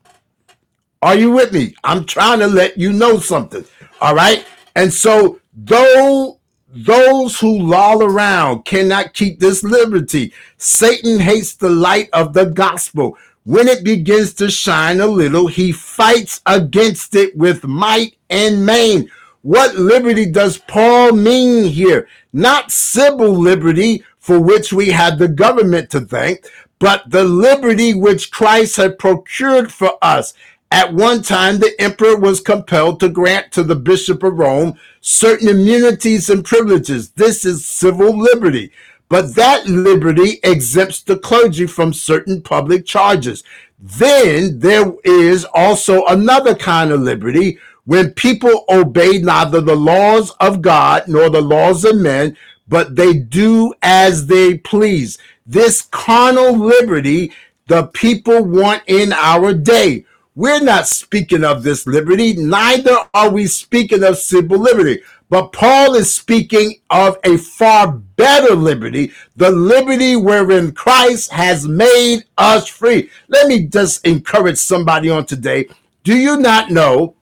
Are 1.02 1.16
you 1.16 1.33
with 1.33 1.52
me? 1.52 1.75
I'm 1.85 2.04
trying 2.04 2.38
to 2.40 2.47
let 2.47 2.78
you 2.78 2.92
know 2.92 3.18
something. 3.18 3.64
All 4.00 4.14
right. 4.14 4.47
And 4.79 4.95
so, 4.95 5.41
though 5.53 6.39
those 6.69 7.41
who 7.41 7.59
loll 7.59 8.05
around 8.05 8.65
cannot 8.65 9.13
keep 9.13 9.41
this 9.41 9.65
liberty, 9.65 10.33
Satan 10.57 11.19
hates 11.19 11.57
the 11.57 11.69
light 11.69 12.09
of 12.13 12.33
the 12.33 12.45
gospel. 12.45 13.19
When 13.43 13.67
it 13.67 13.83
begins 13.83 14.35
to 14.35 14.49
shine 14.49 15.01
a 15.01 15.07
little, 15.09 15.49
he 15.49 15.73
fights 15.73 16.41
against 16.47 17.17
it 17.17 17.37
with 17.37 17.65
might 17.65 18.19
and 18.31 18.65
main. 18.65 19.11
What 19.43 19.75
liberty 19.75 20.27
does 20.27 20.59
Paul 20.59 21.11
mean 21.11 21.65
here? 21.65 22.07
Not 22.33 22.71
civil 22.71 23.33
liberty, 23.33 24.05
for 24.21 24.39
which 24.39 24.73
we 24.73 24.91
had 24.91 25.19
the 25.19 25.27
government 25.27 25.91
to 25.91 26.03
thank, 26.03 26.47
but 26.79 27.03
the 27.11 27.25
liberty 27.25 27.95
which 27.95 28.31
Christ 28.31 28.77
had 28.77 28.97
procured 28.97 29.73
for 29.73 29.99
us 30.03 30.35
at 30.71 30.93
one 30.93 31.23
time, 31.23 31.59
the 31.59 31.75
emperor 31.81 32.17
was 32.17 32.41
compelled 32.41 33.01
to 33.01 33.09
grant 33.09 33.53
to 33.53 33.63
the 33.63 33.77
bishop 33.77 34.23
of 34.23 34.39
Rome 34.39 34.79
certain 35.01 35.49
immunities 35.49 36.29
and 36.29 36.45
privileges. 36.45 37.11
This 37.11 37.45
is 37.45 37.65
civil 37.65 38.17
liberty. 38.17 38.71
But 39.09 39.35
that 39.37 39.67
liberty 39.67 40.39
exempts 40.45 41.03
the 41.03 41.17
clergy 41.17 41.67
from 41.67 41.95
certain 41.95 42.43
public 42.43 42.85
charges. 42.85 43.43
Then 43.79 44.59
there 44.59 44.93
is 45.05 45.47
also 45.55 46.05
another 46.07 46.55
kind 46.55 46.91
of 46.91 47.01
liberty 47.01 47.59
when 47.87 48.11
people 48.11 48.67
obey 48.69 49.19
neither 49.19 49.63
the 49.63 49.77
laws 49.77 50.33
of 50.41 50.61
God 50.61 51.05
nor 51.09 51.31
the 51.31 51.41
laws 51.41 51.87
of 51.87 51.97
men, 51.97 52.37
but 52.69 52.97
they 52.97 53.15
do 53.15 53.73
as 53.81 54.27
they 54.27 54.59
please. 54.59 55.17
This 55.47 55.81
carnal 55.81 56.53
liberty 56.53 57.33
the 57.69 57.87
people 57.89 58.45
want 58.45 58.83
in 58.87 59.13
our 59.13 59.53
day. 59.55 60.05
We're 60.38 60.62
not 60.62 60.87
speaking 60.87 61.42
of 61.42 61.64
this 61.64 61.85
liberty, 61.85 62.35
neither 62.35 62.97
are 63.12 63.28
we 63.28 63.49
speaking 63.49 64.04
of 64.04 64.18
civil 64.18 64.61
liberty. 64.61 65.00
But 65.28 65.52
Paul 65.52 65.97
is 65.97 66.14
speaking 66.14 66.76
of 66.90 67.18
a 67.25 67.38
far 67.38 67.90
better 67.90 68.54
liberty, 68.54 69.11
the 69.35 69.50
liberty 69.50 70.14
wherein 70.14 70.71
Christ 70.71 71.33
has 71.33 71.66
made 71.66 72.21
us 72.38 72.68
free. 72.68 73.11
Let 73.26 73.49
me 73.49 73.64
just 73.64 74.07
encourage 74.07 74.59
somebody 74.59 75.11
on 75.11 75.26
today. 75.26 75.66
Do 76.04 76.16
you 76.16 76.37
not 76.37 76.71
know? 76.71 77.16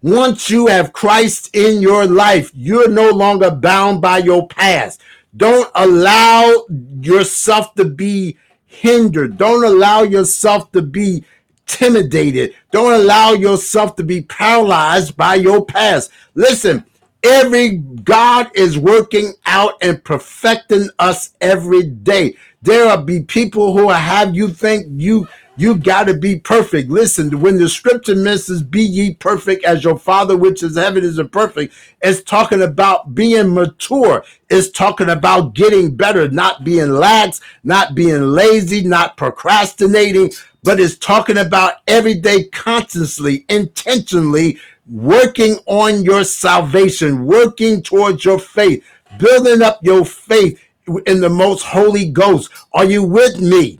Once 0.00 0.48
you 0.48 0.68
have 0.68 0.94
Christ 0.94 1.54
in 1.54 1.82
your 1.82 2.06
life, 2.06 2.50
you're 2.54 2.88
no 2.88 3.10
longer 3.10 3.50
bound 3.50 4.00
by 4.00 4.16
your 4.16 4.48
past. 4.48 5.02
Don't 5.36 5.70
allow 5.74 6.64
yourself 7.02 7.74
to 7.74 7.84
be 7.84 8.38
hindered. 8.64 9.36
Don't 9.36 9.62
allow 9.62 10.04
yourself 10.04 10.72
to 10.72 10.80
be 10.80 11.22
intimidated. 11.66 12.54
Don't 12.70 12.92
allow 12.92 13.32
yourself 13.32 13.96
to 13.96 14.04
be 14.04 14.22
paralyzed 14.22 15.16
by 15.16 15.36
your 15.36 15.64
past. 15.64 16.10
Listen, 16.34 16.84
every 17.22 17.78
God 17.78 18.50
is 18.54 18.78
working 18.78 19.32
out 19.46 19.74
and 19.82 20.02
perfecting 20.04 20.88
us 20.98 21.30
every 21.40 21.82
day. 21.82 22.36
There 22.62 22.86
will 22.86 23.04
be 23.04 23.22
people 23.22 23.76
who 23.76 23.88
have 23.90 24.34
you 24.34 24.48
think 24.48 24.86
you 24.96 25.28
you 25.56 25.76
got 25.76 26.08
to 26.08 26.14
be 26.14 26.40
perfect. 26.40 26.90
Listen, 26.90 27.40
when 27.40 27.58
the 27.58 27.68
scripture 27.68 28.16
mentions 28.16 28.60
be 28.60 28.82
ye 28.82 29.14
perfect 29.14 29.64
as 29.64 29.84
your 29.84 29.96
father 29.96 30.36
which 30.36 30.64
is 30.64 30.76
heaven 30.76 31.04
is 31.04 31.20
perfect, 31.30 31.72
it's 32.02 32.22
talking 32.22 32.62
about 32.62 33.14
being 33.14 33.54
mature. 33.54 34.24
It's 34.50 34.68
talking 34.70 35.10
about 35.10 35.54
getting 35.54 35.94
better, 35.94 36.28
not 36.28 36.64
being 36.64 36.90
lax, 36.90 37.40
not 37.62 37.94
being 37.94 38.32
lazy, 38.32 38.82
not 38.82 39.16
procrastinating, 39.16 40.32
but 40.64 40.80
it's 40.80 40.96
talking 40.96 41.36
about 41.36 41.74
every 41.86 42.14
day, 42.14 42.44
constantly, 42.44 43.44
intentionally 43.50 44.58
working 44.90 45.58
on 45.66 46.02
your 46.02 46.24
salvation, 46.24 47.26
working 47.26 47.82
towards 47.82 48.24
your 48.24 48.38
faith, 48.38 48.82
building 49.18 49.60
up 49.60 49.78
your 49.82 50.06
faith 50.06 50.58
in 51.06 51.20
the 51.20 51.28
most 51.28 51.62
holy 51.62 52.08
ghost. 52.10 52.50
Are 52.72 52.86
you 52.86 53.02
with 53.02 53.40
me? 53.40 53.78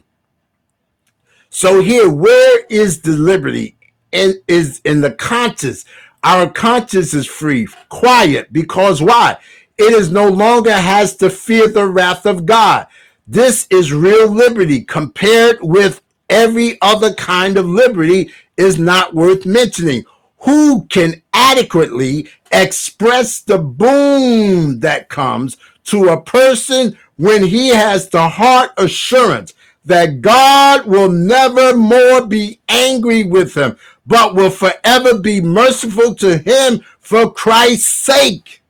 So 1.48 1.80
here, 1.80 2.10
where 2.10 2.64
is 2.68 3.00
the 3.00 3.12
liberty? 3.12 3.76
And 4.12 4.34
is 4.46 4.80
in 4.84 5.00
the 5.00 5.12
conscience. 5.12 5.86
Our 6.22 6.50
conscience 6.50 7.14
is 7.14 7.26
free, 7.26 7.66
quiet, 7.88 8.52
because 8.52 9.00
why? 9.00 9.38
It 9.78 9.92
is 9.92 10.12
no 10.12 10.28
longer 10.28 10.72
has 10.72 11.16
to 11.16 11.30
fear 11.30 11.66
the 11.66 11.86
wrath 11.86 12.26
of 12.26 12.44
God. 12.44 12.86
This 13.26 13.66
is 13.70 13.92
real 13.92 14.28
liberty 14.28 14.82
compared 14.82 15.58
with 15.62 16.02
every 16.34 16.76
other 16.82 17.14
kind 17.14 17.56
of 17.56 17.64
liberty 17.64 18.30
is 18.56 18.76
not 18.78 19.14
worth 19.14 19.46
mentioning. 19.46 20.04
Who 20.38 20.84
can 20.86 21.22
adequately 21.32 22.28
express 22.50 23.40
the 23.40 23.58
boom 23.58 24.80
that 24.80 25.08
comes 25.08 25.56
to 25.84 26.08
a 26.08 26.20
person 26.20 26.98
when 27.16 27.44
he 27.44 27.68
has 27.68 28.08
the 28.08 28.28
heart 28.28 28.72
assurance 28.76 29.54
that 29.84 30.20
God 30.20 30.86
will 30.86 31.10
never 31.10 31.76
more 31.76 32.26
be 32.26 32.60
angry 32.68 33.22
with 33.22 33.54
him, 33.56 33.76
but 34.06 34.34
will 34.34 34.50
forever 34.50 35.18
be 35.18 35.40
merciful 35.40 36.14
to 36.16 36.38
him 36.38 36.80
for 36.98 37.32
Christ's 37.32 37.86
sake? 37.86 38.62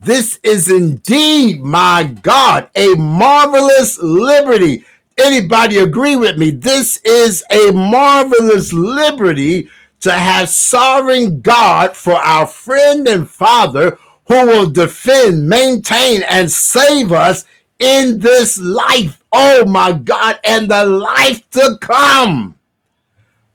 This 0.00 0.38
is 0.42 0.70
indeed, 0.70 1.60
my 1.62 2.04
God, 2.22 2.70
a 2.76 2.94
marvelous 2.94 3.98
liberty 3.98 4.84
Anybody 5.18 5.78
agree 5.78 6.16
with 6.16 6.36
me? 6.36 6.50
This 6.50 6.98
is 6.98 7.42
a 7.50 7.72
marvelous 7.72 8.72
liberty 8.72 9.70
to 10.00 10.12
have 10.12 10.48
sovereign 10.48 11.40
God 11.40 11.96
for 11.96 12.14
our 12.14 12.46
friend 12.46 13.08
and 13.08 13.28
father 13.28 13.98
who 14.28 14.46
will 14.46 14.68
defend, 14.68 15.48
maintain, 15.48 16.22
and 16.24 16.50
save 16.50 17.12
us 17.12 17.46
in 17.78 18.18
this 18.18 18.58
life. 18.58 19.22
Oh 19.32 19.64
my 19.64 19.92
God, 19.92 20.38
and 20.44 20.70
the 20.70 20.84
life 20.84 21.48
to 21.50 21.78
come. 21.80 22.54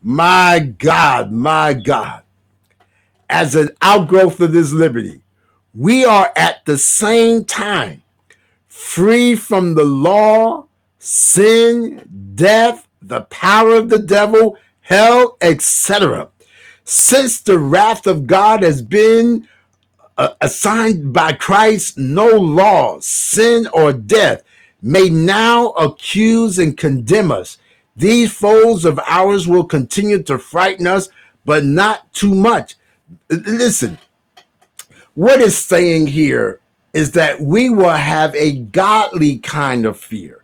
My 0.01 0.74
God, 0.80 1.32
my 1.32 1.74
God. 1.75 2.24
As 3.30 3.56
an 3.56 3.70
outgrowth 3.82 4.39
of 4.39 4.51
this 4.51 4.74
liberty, 4.74 5.22
we 5.75 6.06
are 6.06 6.32
at 6.36 6.65
the 6.65 6.77
same 6.77 7.46
time 7.46 8.01
free 8.68 9.36
from 9.36 9.75
the 9.75 9.86
law 9.86 10.65
sin, 11.01 12.08
death, 12.36 12.88
the 13.01 13.22
power 13.22 13.74
of 13.74 13.89
the 13.89 13.98
devil, 13.98 14.55
hell, 14.81 15.36
etc. 15.41 16.29
Since 16.84 17.41
the 17.41 17.58
wrath 17.58 18.05
of 18.05 18.27
God 18.27 18.62
has 18.62 18.84
been 18.84 19.48
uh, 20.17 20.36
assigned 20.41 21.12
by 21.12 21.34
Christ, 21.34 21.98
no 21.98 22.27
law, 22.27 23.00
sin, 23.00 23.67
or 23.74 23.91
death 23.91 24.43
may 24.84 25.10
now 25.10 25.70
accuse 25.70 26.60
and 26.60 26.77
condemn 26.77 27.31
us. 27.31 27.58
These 27.96 28.31
foes 28.31 28.86
of 28.86 29.00
ours 29.08 29.48
will 29.48 29.65
continue 29.65 30.22
to 30.24 30.38
frighten 30.38 30.86
us, 30.86 31.10
but 31.46 31.65
not 31.65 32.13
too 32.13 32.36
much. 32.36 32.75
Listen, 33.29 33.98
what 35.15 35.41
is 35.41 35.58
saying 35.58 36.08
here 36.08 36.60
is 36.93 37.12
that 37.13 37.41
we 37.41 37.72
will 37.72 37.89
have 37.89 38.36
a 38.36 38.58
godly 38.58 39.39
kind 39.39 39.86
of 39.86 40.00
fear 40.00 40.41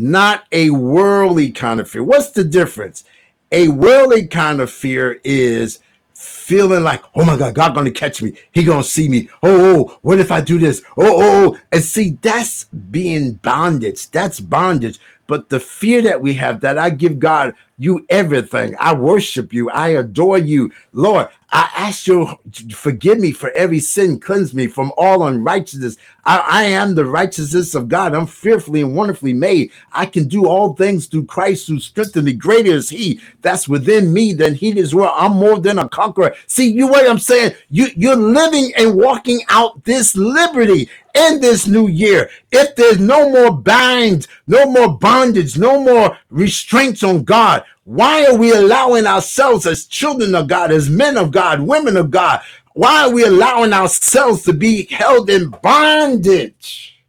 not 0.00 0.44
a 0.50 0.70
worldly 0.70 1.52
kind 1.52 1.78
of 1.78 1.88
fear. 1.88 2.02
What's 2.02 2.30
the 2.30 2.42
difference? 2.42 3.04
A 3.52 3.68
worldly 3.68 4.26
kind 4.26 4.60
of 4.60 4.70
fear 4.70 5.20
is 5.24 5.80
feeling 6.14 6.82
like, 6.82 7.02
oh 7.14 7.24
my 7.24 7.36
God, 7.36 7.54
God 7.54 7.74
gonna 7.74 7.90
catch 7.90 8.22
me. 8.22 8.32
He 8.52 8.64
gonna 8.64 8.82
see 8.82 9.08
me. 9.10 9.28
Oh, 9.42 9.76
oh, 9.76 9.98
what 10.00 10.18
if 10.18 10.32
I 10.32 10.40
do 10.40 10.58
this? 10.58 10.82
Oh, 10.96 11.04
oh, 11.04 11.22
oh. 11.22 11.58
And 11.70 11.82
see, 11.82 12.18
that's 12.22 12.64
being 12.64 13.34
bondage. 13.34 14.10
That's 14.10 14.40
bondage. 14.40 14.98
But 15.26 15.50
the 15.50 15.60
fear 15.60 16.00
that 16.02 16.22
we 16.22 16.34
have 16.34 16.60
that 16.60 16.78
I 16.78 16.90
give 16.90 17.18
God 17.18 17.54
you 17.76 18.06
everything. 18.08 18.76
I 18.80 18.94
worship 18.94 19.52
you. 19.52 19.70
I 19.70 19.88
adore 19.88 20.38
you. 20.38 20.72
Lord, 20.92 21.28
I 21.52 21.68
ask 21.74 22.06
you 22.06 22.28
forgive 22.72 23.18
me 23.18 23.32
for 23.32 23.50
every 23.50 23.80
sin, 23.80 24.20
cleanse 24.20 24.54
me 24.54 24.68
from 24.68 24.92
all 24.96 25.26
unrighteousness. 25.26 25.96
I, 26.24 26.38
I, 26.38 26.62
am 26.64 26.94
the 26.94 27.04
righteousness 27.04 27.74
of 27.74 27.88
God. 27.88 28.14
I'm 28.14 28.26
fearfully 28.26 28.82
and 28.82 28.94
wonderfully 28.94 29.32
made. 29.32 29.72
I 29.92 30.06
can 30.06 30.28
do 30.28 30.46
all 30.46 30.74
things 30.74 31.06
through 31.06 31.24
Christ 31.24 31.66
who 31.66 31.80
strengthens 31.80 32.24
me. 32.24 32.34
Greater 32.34 32.70
is 32.70 32.88
He 32.88 33.20
that's 33.42 33.68
within 33.68 34.12
me 34.12 34.32
than 34.32 34.54
He 34.54 34.78
is 34.78 34.94
well. 34.94 35.12
I'm 35.16 35.32
more 35.32 35.58
than 35.58 35.78
a 35.78 35.88
conqueror. 35.88 36.34
See, 36.46 36.70
you 36.70 36.86
what 36.86 37.08
I'm 37.08 37.18
saying? 37.18 37.54
You 37.68 37.88
you're 37.96 38.16
living 38.16 38.72
and 38.76 38.94
walking 38.94 39.40
out 39.48 39.82
this 39.84 40.14
liberty 40.14 40.88
in 41.14 41.40
this 41.40 41.66
new 41.66 41.88
year. 41.88 42.30
If 42.52 42.76
there's 42.76 43.00
no 43.00 43.28
more 43.28 43.50
binds, 43.50 44.28
no 44.46 44.70
more 44.70 44.96
bondage, 44.96 45.58
no 45.58 45.82
more 45.82 46.16
restraints 46.30 47.02
on 47.02 47.24
God, 47.24 47.64
why 47.90 48.26
are 48.26 48.36
we 48.36 48.52
allowing 48.52 49.06
ourselves 49.06 49.66
as 49.66 49.86
children 49.86 50.34
of 50.36 50.48
God, 50.48 50.72
as 50.72 50.90
men 50.90 51.18
of 51.18 51.32
God, 51.32 51.62
women 51.62 51.96
of 51.96 52.10
God, 52.12 52.40
Why 52.74 53.04
are 53.04 53.10
we 53.12 53.24
allowing 53.24 53.72
ourselves 53.72 54.44
to 54.44 54.52
be 54.54 54.86
held 54.86 55.30
in 55.30 55.50
bondage? 55.50 57.02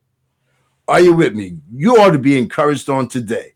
Are 0.87 1.01
you 1.01 1.13
with 1.13 1.33
me? 1.35 1.57
You 1.73 1.97
ought 1.97 2.11
to 2.11 2.19
be 2.19 2.37
encouraged 2.37 2.89
on 2.89 3.07
today. 3.09 3.53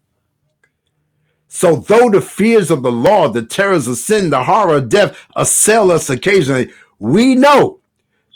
So, 1.50 1.78
though 1.78 2.10
the 2.10 2.22
fears 2.22 2.72
of 2.72 2.84
the 2.84 2.92
law, 2.92 3.30
the 3.30 3.44
terrors 3.44 3.88
of 3.88 3.98
sin, 3.98 4.30
the 4.32 4.44
horror 4.44 4.78
of 4.78 4.90
death 4.90 5.18
assail 5.36 5.92
us 5.92 6.10
occasionally, 6.10 6.72
we 7.00 7.36
know 7.36 7.80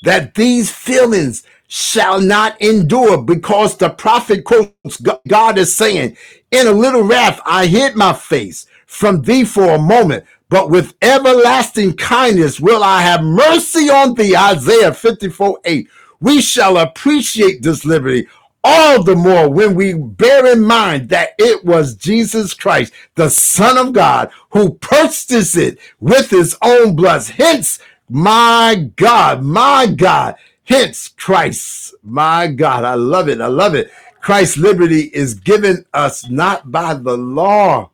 that 0.03 0.35
these 0.35 0.71
feelings 0.71 1.43
shall 1.67 2.21
not 2.21 2.61
endure 2.61 3.21
because 3.21 3.77
the 3.77 3.89
prophet 3.89 4.45
quotes 4.45 5.01
God 5.27 5.57
is 5.57 5.75
saying, 5.75 6.17
In 6.51 6.67
a 6.67 6.71
little 6.73 7.03
wrath 7.03 7.41
I 7.45 7.67
hid 7.67 7.95
my 7.95 8.13
face 8.13 8.67
from 8.89 9.21
thee 9.21 9.45
for 9.45 9.75
a 9.75 9.79
moment, 9.79 10.25
but 10.49 10.71
with 10.71 10.95
everlasting 11.03 11.93
kindness 11.93 12.59
will 12.59 12.83
I 12.83 13.03
have 13.03 13.23
mercy 13.23 13.87
on 13.87 14.15
thee. 14.15 14.35
Isaiah 14.35 14.93
54 14.93 15.59
8. 15.63 15.87
We 16.19 16.41
shall 16.41 16.75
appreciate 16.77 17.61
this 17.61 17.85
liberty 17.85 18.27
all 18.63 19.03
the 19.03 19.15
more 19.15 19.47
when 19.47 19.75
we 19.75 19.93
bear 19.93 20.51
in 20.51 20.63
mind 20.63 21.09
that 21.09 21.29
it 21.37 21.63
was 21.63 21.95
Jesus 21.95 22.55
Christ, 22.55 22.91
the 23.13 23.29
Son 23.29 23.77
of 23.77 23.93
God, 23.93 24.31
who 24.49 24.73
purchased 24.73 25.55
it 25.55 25.77
with 25.99 26.31
his 26.31 26.57
own 26.63 26.95
blood. 26.95 27.23
Hence, 27.27 27.77
my 28.09 28.89
God, 28.95 29.43
my 29.43 29.85
God, 29.85 30.35
hence 30.63 31.09
Christ, 31.09 31.93
my 32.03 32.47
God. 32.47 32.83
I 32.83 32.95
love 32.95 33.29
it. 33.29 33.39
I 33.39 33.47
love 33.47 33.75
it. 33.75 33.91
Christ's 34.19 34.57
liberty 34.57 35.11
is 35.13 35.35
given 35.35 35.85
us 35.93 36.27
not 36.27 36.71
by 36.71 36.95
the 36.95 37.15
law 37.15 37.91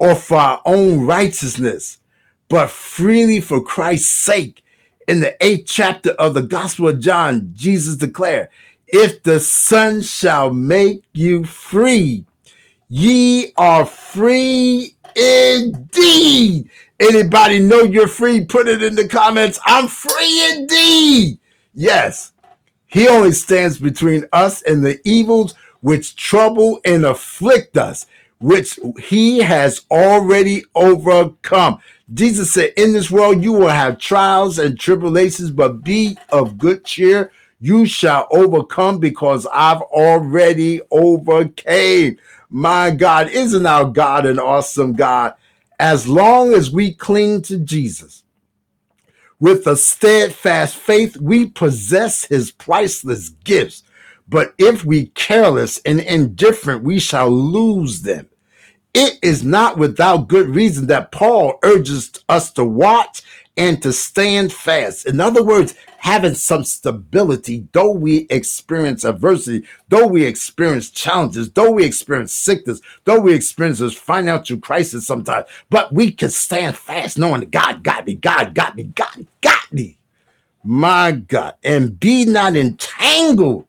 or 0.00 0.14
for 0.16 0.38
our 0.38 0.62
own 0.64 1.06
righteousness, 1.06 1.98
but 2.48 2.70
freely 2.70 3.40
for 3.40 3.62
Christ's 3.62 4.08
sake. 4.08 4.64
In 5.06 5.20
the 5.20 5.36
eighth 5.44 5.66
chapter 5.66 6.10
of 6.12 6.34
the 6.34 6.42
Gospel 6.42 6.88
of 6.88 7.00
John, 7.00 7.52
Jesus 7.54 7.96
declared, 7.96 8.48
If 8.88 9.22
the 9.22 9.38
Son 9.38 10.00
shall 10.00 10.52
make 10.52 11.04
you 11.12 11.44
free, 11.44 12.24
ye 12.88 13.52
are 13.58 13.84
free 13.84 14.96
indeed. 15.14 16.70
Anybody 16.98 17.58
know 17.58 17.82
you're 17.82 18.08
free? 18.08 18.44
Put 18.44 18.68
it 18.68 18.82
in 18.82 18.94
the 18.94 19.06
comments. 19.06 19.60
I'm 19.66 19.86
free 19.86 20.50
indeed. 20.52 21.38
Yes, 21.74 22.32
he 22.86 23.06
only 23.06 23.32
stands 23.32 23.78
between 23.78 24.24
us 24.32 24.62
and 24.62 24.82
the 24.82 24.98
evils 25.04 25.54
which 25.82 26.16
trouble 26.16 26.80
and 26.84 27.04
afflict 27.04 27.76
us 27.76 28.06
which 28.40 28.78
he 28.98 29.38
has 29.38 29.82
already 29.90 30.64
overcome. 30.74 31.78
Jesus 32.12 32.52
said, 32.52 32.72
In 32.76 32.92
this 32.92 33.10
world 33.10 33.44
you 33.44 33.52
will 33.52 33.68
have 33.68 33.98
trials 33.98 34.58
and 34.58 34.80
tribulations, 34.80 35.50
but 35.50 35.84
be 35.84 36.18
of 36.30 36.58
good 36.58 36.84
cheer. 36.84 37.30
You 37.60 37.84
shall 37.84 38.26
overcome 38.30 38.98
because 38.98 39.46
I've 39.52 39.82
already 39.82 40.80
overcame. 40.90 42.16
My 42.48 42.90
God, 42.90 43.28
isn't 43.28 43.66
our 43.66 43.84
God 43.84 44.24
an 44.24 44.38
awesome 44.38 44.94
God? 44.94 45.34
As 45.78 46.08
long 46.08 46.54
as 46.54 46.70
we 46.70 46.94
cling 46.94 47.42
to 47.42 47.58
Jesus 47.58 48.24
with 49.38 49.66
a 49.66 49.76
steadfast 49.76 50.76
faith, 50.76 51.18
we 51.18 51.46
possess 51.46 52.24
his 52.24 52.50
priceless 52.50 53.28
gifts. 53.28 53.82
But 54.26 54.54
if 54.58 54.84
we 54.84 55.06
careless 55.06 55.80
and 55.84 56.00
indifferent, 56.00 56.82
we 56.82 56.98
shall 56.98 57.30
lose 57.30 58.02
them. 58.02 58.29
It 58.92 59.18
is 59.22 59.44
not 59.44 59.78
without 59.78 60.28
good 60.28 60.48
reason 60.48 60.88
that 60.88 61.12
Paul 61.12 61.58
urges 61.62 62.12
us 62.28 62.50
to 62.52 62.64
watch 62.64 63.22
and 63.56 63.80
to 63.82 63.92
stand 63.92 64.52
fast. 64.52 65.06
In 65.06 65.20
other 65.20 65.44
words, 65.44 65.74
having 65.98 66.34
some 66.34 66.64
stability, 66.64 67.68
though 67.72 67.90
we 67.90 68.26
experience 68.30 69.04
adversity, 69.04 69.66
though 69.88 70.06
we 70.06 70.24
experience 70.24 70.90
challenges, 70.90 71.50
though 71.50 71.70
we 71.70 71.84
experience 71.84 72.32
sickness, 72.32 72.80
though 73.04 73.20
we 73.20 73.34
experience 73.34 73.78
this 73.78 73.94
financial 73.94 74.58
crisis 74.58 75.06
sometimes, 75.06 75.46
but 75.68 75.92
we 75.92 76.10
can 76.10 76.30
stand 76.30 76.76
fast 76.76 77.18
knowing 77.18 77.40
that 77.40 77.50
God 77.50 77.82
got 77.84 78.06
me, 78.06 78.14
God 78.14 78.54
got 78.54 78.76
me, 78.76 78.84
God 78.84 79.26
got 79.40 79.72
me. 79.72 79.98
My 80.64 81.12
God. 81.12 81.54
And 81.62 82.00
be 82.00 82.24
not 82.24 82.56
entangled 82.56 83.66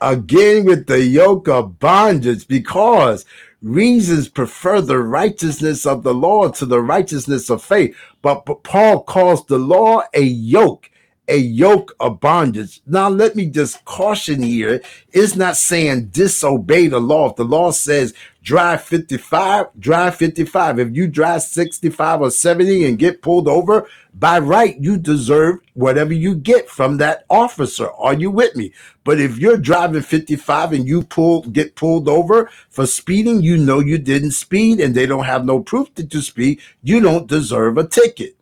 again 0.00 0.64
with 0.64 0.86
the 0.86 1.00
yoke 1.00 1.48
of 1.48 1.78
bondage 1.78 2.46
because 2.46 3.24
reasons 3.62 4.28
prefer 4.28 4.80
the 4.80 4.98
righteousness 4.98 5.86
of 5.86 6.02
the 6.02 6.14
law 6.14 6.48
to 6.48 6.66
the 6.66 6.80
righteousness 6.80 7.50
of 7.50 7.62
faith. 7.62 7.96
But, 8.22 8.44
but 8.46 8.62
Paul 8.62 9.02
calls 9.02 9.44
the 9.46 9.58
law 9.58 10.02
a 10.14 10.22
yoke, 10.22 10.90
a 11.28 11.36
yoke 11.36 11.94
of 12.00 12.20
bondage. 12.20 12.80
Now, 12.86 13.08
let 13.08 13.36
me 13.36 13.46
just 13.46 13.84
caution 13.84 14.42
here 14.42 14.80
it's 15.12 15.36
not 15.36 15.56
saying 15.56 16.06
disobey 16.06 16.88
the 16.88 17.00
law. 17.00 17.30
If 17.30 17.36
the 17.36 17.44
law 17.44 17.70
says 17.70 18.14
drive 18.42 18.82
55, 18.82 19.66
drive 19.78 20.16
55. 20.16 20.78
If 20.78 20.96
you 20.96 21.06
drive 21.06 21.42
65 21.42 22.22
or 22.22 22.30
70 22.30 22.84
and 22.84 22.98
get 22.98 23.22
pulled 23.22 23.48
over, 23.48 23.88
by 24.14 24.38
right, 24.38 24.76
you 24.80 24.96
deserve 24.96 25.60
whatever 25.74 26.12
you 26.12 26.34
get 26.34 26.68
from 26.68 26.96
that 26.96 27.24
officer. 27.30 27.90
Are 27.92 28.14
you 28.14 28.30
with 28.30 28.56
me? 28.56 28.72
But 29.04 29.20
if 29.20 29.38
you're 29.38 29.58
driving 29.58 30.02
55 30.02 30.72
and 30.72 30.86
you 30.86 31.02
pull 31.02 31.42
get 31.42 31.74
pulled 31.74 32.08
over 32.08 32.50
for 32.68 32.86
speeding, 32.86 33.42
you 33.42 33.56
know 33.56 33.80
you 33.80 33.98
didn't 33.98 34.32
speed 34.32 34.80
and 34.80 34.94
they 34.94 35.06
don't 35.06 35.24
have 35.24 35.44
no 35.44 35.60
proof 35.60 35.94
that 35.94 36.12
you 36.12 36.20
speed, 36.20 36.60
you 36.82 37.00
don't 37.00 37.26
deserve 37.26 37.78
a 37.78 37.86
ticket. 37.86 38.36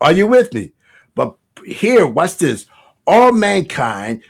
Are 0.00 0.12
you 0.12 0.26
with 0.26 0.52
me? 0.52 0.73
Here, 1.64 2.06
watch 2.06 2.36
this. 2.38 2.66
All 3.06 3.32
mankind 3.32 4.22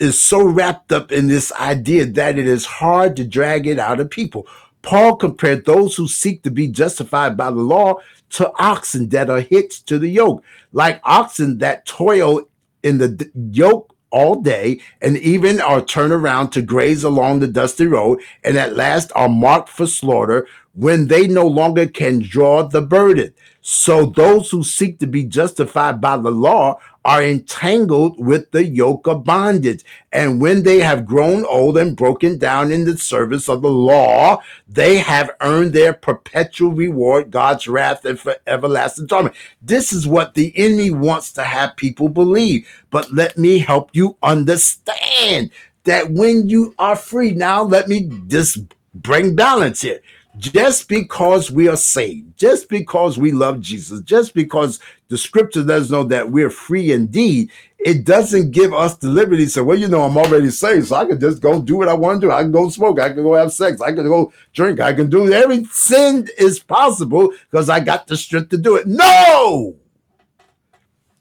is 0.00 0.20
so 0.20 0.44
wrapped 0.44 0.92
up 0.92 1.10
in 1.10 1.28
this 1.28 1.52
idea 1.52 2.06
that 2.06 2.38
it 2.38 2.46
is 2.46 2.64
hard 2.64 3.16
to 3.16 3.24
drag 3.24 3.66
it 3.66 3.78
out 3.78 4.00
of 4.00 4.10
people. 4.10 4.46
Paul 4.82 5.16
compared 5.16 5.64
those 5.64 5.96
who 5.96 6.06
seek 6.06 6.42
to 6.42 6.50
be 6.50 6.68
justified 6.68 7.36
by 7.36 7.50
the 7.50 7.56
law 7.56 7.96
to 8.30 8.52
oxen 8.58 9.08
that 9.08 9.30
are 9.30 9.40
hitched 9.40 9.86
to 9.86 9.98
the 9.98 10.08
yoke, 10.08 10.44
like 10.72 11.00
oxen 11.02 11.58
that 11.58 11.86
toil 11.86 12.48
in 12.82 12.98
the 12.98 13.30
yoke 13.50 13.94
all 14.10 14.40
day 14.40 14.80
and 15.02 15.18
even 15.18 15.60
are 15.60 15.84
turned 15.84 16.12
around 16.12 16.50
to 16.50 16.62
graze 16.62 17.04
along 17.04 17.40
the 17.40 17.48
dusty 17.48 17.86
road 17.86 18.20
and 18.44 18.56
at 18.56 18.76
last 18.76 19.12
are 19.14 19.28
marked 19.28 19.68
for 19.68 19.86
slaughter 19.86 20.46
when 20.78 21.08
they 21.08 21.26
no 21.26 21.44
longer 21.44 21.86
can 21.86 22.20
draw 22.20 22.62
the 22.62 22.80
burden. 22.80 23.34
So 23.60 24.06
those 24.06 24.48
who 24.48 24.62
seek 24.62 25.00
to 25.00 25.08
be 25.08 25.24
justified 25.24 26.00
by 26.00 26.18
the 26.18 26.30
law 26.30 26.78
are 27.04 27.20
entangled 27.20 28.24
with 28.24 28.52
the 28.52 28.64
yoke 28.64 29.08
of 29.08 29.24
bondage. 29.24 29.82
And 30.12 30.40
when 30.40 30.62
they 30.62 30.78
have 30.78 31.04
grown 31.04 31.44
old 31.46 31.76
and 31.78 31.96
broken 31.96 32.38
down 32.38 32.70
in 32.70 32.84
the 32.84 32.96
service 32.96 33.48
of 33.48 33.62
the 33.62 33.70
law, 33.70 34.40
they 34.68 34.98
have 34.98 35.32
earned 35.40 35.72
their 35.72 35.92
perpetual 35.92 36.70
reward, 36.70 37.32
God's 37.32 37.66
wrath 37.66 38.04
and 38.04 38.18
for 38.18 38.36
everlasting 38.46 39.08
torment. 39.08 39.34
This 39.60 39.92
is 39.92 40.06
what 40.06 40.34
the 40.34 40.56
enemy 40.56 40.92
wants 40.92 41.32
to 41.32 41.42
have 41.42 41.76
people 41.76 42.08
believe. 42.08 42.68
But 42.90 43.12
let 43.12 43.36
me 43.36 43.58
help 43.58 43.90
you 43.94 44.16
understand 44.22 45.50
that 45.82 46.12
when 46.12 46.48
you 46.48 46.72
are 46.78 46.96
free, 46.96 47.32
now 47.32 47.64
let 47.64 47.88
me 47.88 48.08
just 48.28 48.58
bring 48.94 49.34
balance 49.34 49.80
here 49.80 50.00
just 50.38 50.88
because 50.88 51.50
we 51.50 51.68
are 51.68 51.76
saved, 51.76 52.36
just 52.38 52.68
because 52.68 53.18
we 53.18 53.32
love 53.32 53.60
Jesus, 53.60 54.00
just 54.02 54.34
because 54.34 54.80
the 55.08 55.18
scripture 55.18 55.64
does 55.64 55.90
know 55.90 56.04
that 56.04 56.30
we're 56.30 56.50
free 56.50 56.92
indeed, 56.92 57.50
it 57.78 58.04
doesn't 58.04 58.52
give 58.52 58.72
us 58.72 58.96
the 58.96 59.08
liberty 59.08 59.44
to 59.44 59.50
say, 59.50 59.60
well, 59.60 59.78
you 59.78 59.88
know, 59.88 60.02
I'm 60.02 60.16
already 60.16 60.50
saved, 60.50 60.88
so 60.88 60.96
I 60.96 61.06
can 61.06 61.20
just 61.20 61.40
go 61.40 61.60
do 61.60 61.76
what 61.76 61.88
I 61.88 61.94
want 61.94 62.20
to 62.20 62.26
do. 62.26 62.32
I 62.32 62.42
can 62.42 62.52
go 62.52 62.68
smoke, 62.68 63.00
I 63.00 63.08
can 63.08 63.22
go 63.22 63.34
have 63.34 63.52
sex, 63.52 63.80
I 63.80 63.92
can 63.92 64.06
go 64.06 64.32
drink, 64.52 64.80
I 64.80 64.92
can 64.92 65.10
do 65.10 65.32
every 65.32 65.64
sin 65.64 66.28
is 66.38 66.58
possible 66.58 67.32
because 67.50 67.68
I 67.68 67.80
got 67.80 68.06
the 68.06 68.16
strength 68.16 68.50
to 68.50 68.58
do 68.58 68.76
it. 68.76 68.86
No! 68.86 69.76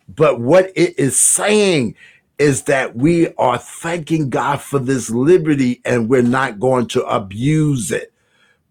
But 0.09 0.39
what 0.39 0.71
it 0.75 0.97
is 0.97 1.19
saying 1.19 1.95
is 2.39 2.63
that 2.63 2.95
we 2.95 3.33
are 3.35 3.57
thanking 3.57 4.29
God 4.29 4.61
for 4.61 4.79
this 4.79 5.09
liberty 5.09 5.81
and 5.85 6.07
we're 6.07 6.21
not 6.21 6.59
going 6.59 6.87
to 6.87 7.03
abuse 7.03 7.91
it. 7.91 8.13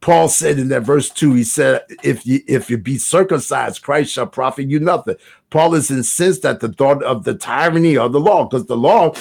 Paul 0.01 0.29
said 0.29 0.59
in 0.59 0.69
that 0.69 0.83
verse 0.83 1.11
two, 1.11 1.35
he 1.35 1.45
said, 1.45 1.83
if 2.03 2.27
you 2.27 2.41
if 2.47 2.71
you 2.71 2.79
be 2.79 2.99
circumcised, 2.99 3.83
Christ 3.83 4.13
shall 4.13 4.27
profit 4.27 4.69
you 4.69 4.79
nothing. 4.79 5.17
Paul 5.51 5.75
is 5.75 5.91
incensed 5.91 6.45
at 6.45 6.61
the 6.61 6.73
thought 6.73 7.03
of 7.03 7.25
the 7.25 7.35
tyranny 7.35 7.97
of 7.97 8.13
the 8.13 8.21
law, 8.21 8.45
because 8.45 8.67
the 8.67 8.77
law 8.77 9.15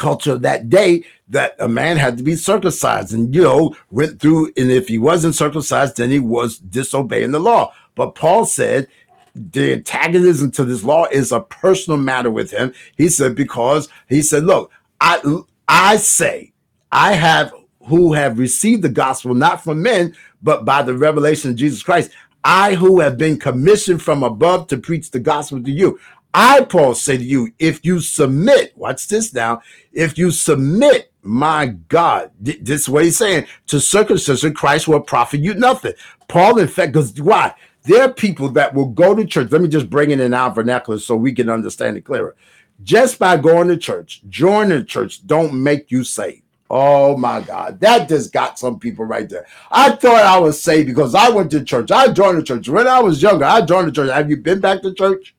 culture 0.00 0.38
that 0.38 0.70
day 0.70 1.04
that 1.28 1.54
a 1.58 1.68
man 1.68 1.98
had 1.98 2.16
to 2.16 2.22
be 2.22 2.34
circumcised 2.34 3.12
and 3.12 3.34
you 3.34 3.42
know 3.42 3.76
went 3.90 4.18
through 4.18 4.46
and 4.56 4.70
if 4.70 4.88
he 4.88 4.96
wasn't 4.98 5.34
circumcised 5.34 5.98
then 5.98 6.10
he 6.10 6.18
was 6.18 6.58
disobeying 6.58 7.32
the 7.32 7.38
law 7.38 7.70
but 7.94 8.14
paul 8.14 8.46
said 8.46 8.88
the 9.34 9.74
antagonism 9.74 10.50
to 10.50 10.64
this 10.64 10.82
law 10.82 11.04
is 11.12 11.32
a 11.32 11.40
personal 11.40 11.98
matter 11.98 12.30
with 12.30 12.50
him 12.50 12.72
he 12.96 13.10
said 13.10 13.34
because 13.34 13.90
he 14.08 14.22
said 14.22 14.42
look 14.44 14.70
i 15.02 15.20
i 15.68 15.96
say 15.96 16.50
i 16.92 17.12
have 17.12 17.52
who 17.86 18.12
have 18.12 18.38
received 18.38 18.82
the 18.82 18.88
gospel 18.88 19.34
not 19.34 19.62
from 19.62 19.82
men, 19.82 20.14
but 20.42 20.64
by 20.64 20.82
the 20.82 20.96
revelation 20.96 21.50
of 21.50 21.56
Jesus 21.56 21.82
Christ. 21.82 22.10
I, 22.42 22.74
who 22.74 23.00
have 23.00 23.18
been 23.18 23.38
commissioned 23.38 24.02
from 24.02 24.22
above 24.22 24.68
to 24.68 24.78
preach 24.78 25.10
the 25.10 25.20
gospel 25.20 25.62
to 25.62 25.70
you, 25.70 25.98
I, 26.32 26.62
Paul, 26.62 26.94
say 26.94 27.16
to 27.16 27.22
you, 27.22 27.52
if 27.58 27.84
you 27.84 28.00
submit, 28.00 28.72
watch 28.76 29.08
this 29.08 29.34
now, 29.34 29.62
if 29.92 30.16
you 30.16 30.30
submit, 30.30 31.12
my 31.22 31.66
God, 31.88 32.30
this 32.38 32.82
is 32.82 32.88
what 32.88 33.04
he's 33.04 33.18
saying, 33.18 33.46
to 33.66 33.80
circumcision, 33.80 34.54
Christ 34.54 34.88
will 34.88 35.00
profit 35.00 35.40
you 35.40 35.54
nothing. 35.54 35.92
Paul, 36.28 36.58
in 36.58 36.68
fact, 36.68 36.92
because 36.92 37.20
why? 37.20 37.54
There 37.82 38.02
are 38.02 38.12
people 38.12 38.48
that 38.50 38.74
will 38.74 38.88
go 38.88 39.14
to 39.14 39.24
church. 39.24 39.50
Let 39.50 39.62
me 39.62 39.68
just 39.68 39.90
bring 39.90 40.10
it 40.10 40.20
in 40.20 40.32
our 40.32 40.50
vernacular 40.50 40.98
so 40.98 41.16
we 41.16 41.32
can 41.32 41.48
understand 41.48 41.96
it 41.96 42.04
clearer. 42.04 42.36
Just 42.82 43.18
by 43.18 43.36
going 43.36 43.68
to 43.68 43.76
church, 43.76 44.22
joining 44.28 44.78
the 44.78 44.84
church, 44.84 45.26
don't 45.26 45.52
make 45.52 45.90
you 45.90 46.04
saved. 46.04 46.42
Oh 46.72 47.16
my 47.16 47.40
God, 47.40 47.80
that 47.80 48.08
just 48.08 48.32
got 48.32 48.56
some 48.56 48.78
people 48.78 49.04
right 49.04 49.28
there. 49.28 49.44
I 49.72 49.90
thought 49.90 50.22
I 50.22 50.38
was 50.38 50.62
saved 50.62 50.86
because 50.86 51.16
I 51.16 51.28
went 51.28 51.50
to 51.50 51.64
church. 51.64 51.90
I 51.90 52.12
joined 52.12 52.38
the 52.38 52.44
church 52.44 52.68
when 52.68 52.86
I 52.86 53.00
was 53.00 53.20
younger. 53.20 53.44
I 53.44 53.62
joined 53.62 53.88
the 53.88 53.92
church. 53.92 54.10
Have 54.10 54.30
you 54.30 54.36
been 54.36 54.60
back 54.60 54.82
to 54.82 54.94
church? 54.94 55.34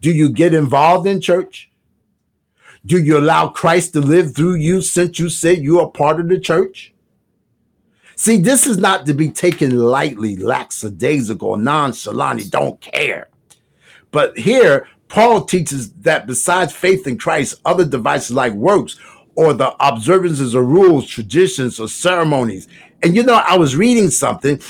Do 0.00 0.12
you 0.12 0.30
get 0.30 0.54
involved 0.54 1.08
in 1.08 1.20
church? 1.20 1.70
Do 2.86 3.02
you 3.02 3.18
allow 3.18 3.48
Christ 3.48 3.94
to 3.94 4.00
live 4.00 4.32
through 4.36 4.54
you 4.54 4.80
since 4.80 5.18
you 5.18 5.28
said 5.28 5.58
you 5.58 5.80
are 5.80 5.90
part 5.90 6.20
of 6.20 6.28
the 6.28 6.38
church? 6.38 6.94
See, 8.14 8.36
this 8.36 8.64
is 8.64 8.78
not 8.78 9.06
to 9.06 9.14
be 9.14 9.30
taken 9.30 9.76
lightly, 9.76 10.36
lackadaisical, 10.36 11.56
nonchalant, 11.56 12.48
don't 12.50 12.80
care. 12.80 13.28
But 14.12 14.38
here, 14.38 14.86
Paul 15.08 15.44
teaches 15.44 15.92
that 15.94 16.26
besides 16.26 16.72
faith 16.72 17.06
in 17.08 17.18
Christ, 17.18 17.60
other 17.64 17.84
devices 17.84 18.36
like 18.36 18.52
works 18.52 18.96
or 19.38 19.52
the 19.54 19.72
observances 19.78 20.52
of 20.52 20.66
rules, 20.66 21.06
traditions, 21.06 21.78
or 21.78 21.86
ceremonies. 21.86 22.66
And 23.04 23.14
you 23.14 23.22
know, 23.22 23.34
I 23.34 23.56
was 23.56 23.76
reading 23.76 24.10
something, 24.10 24.60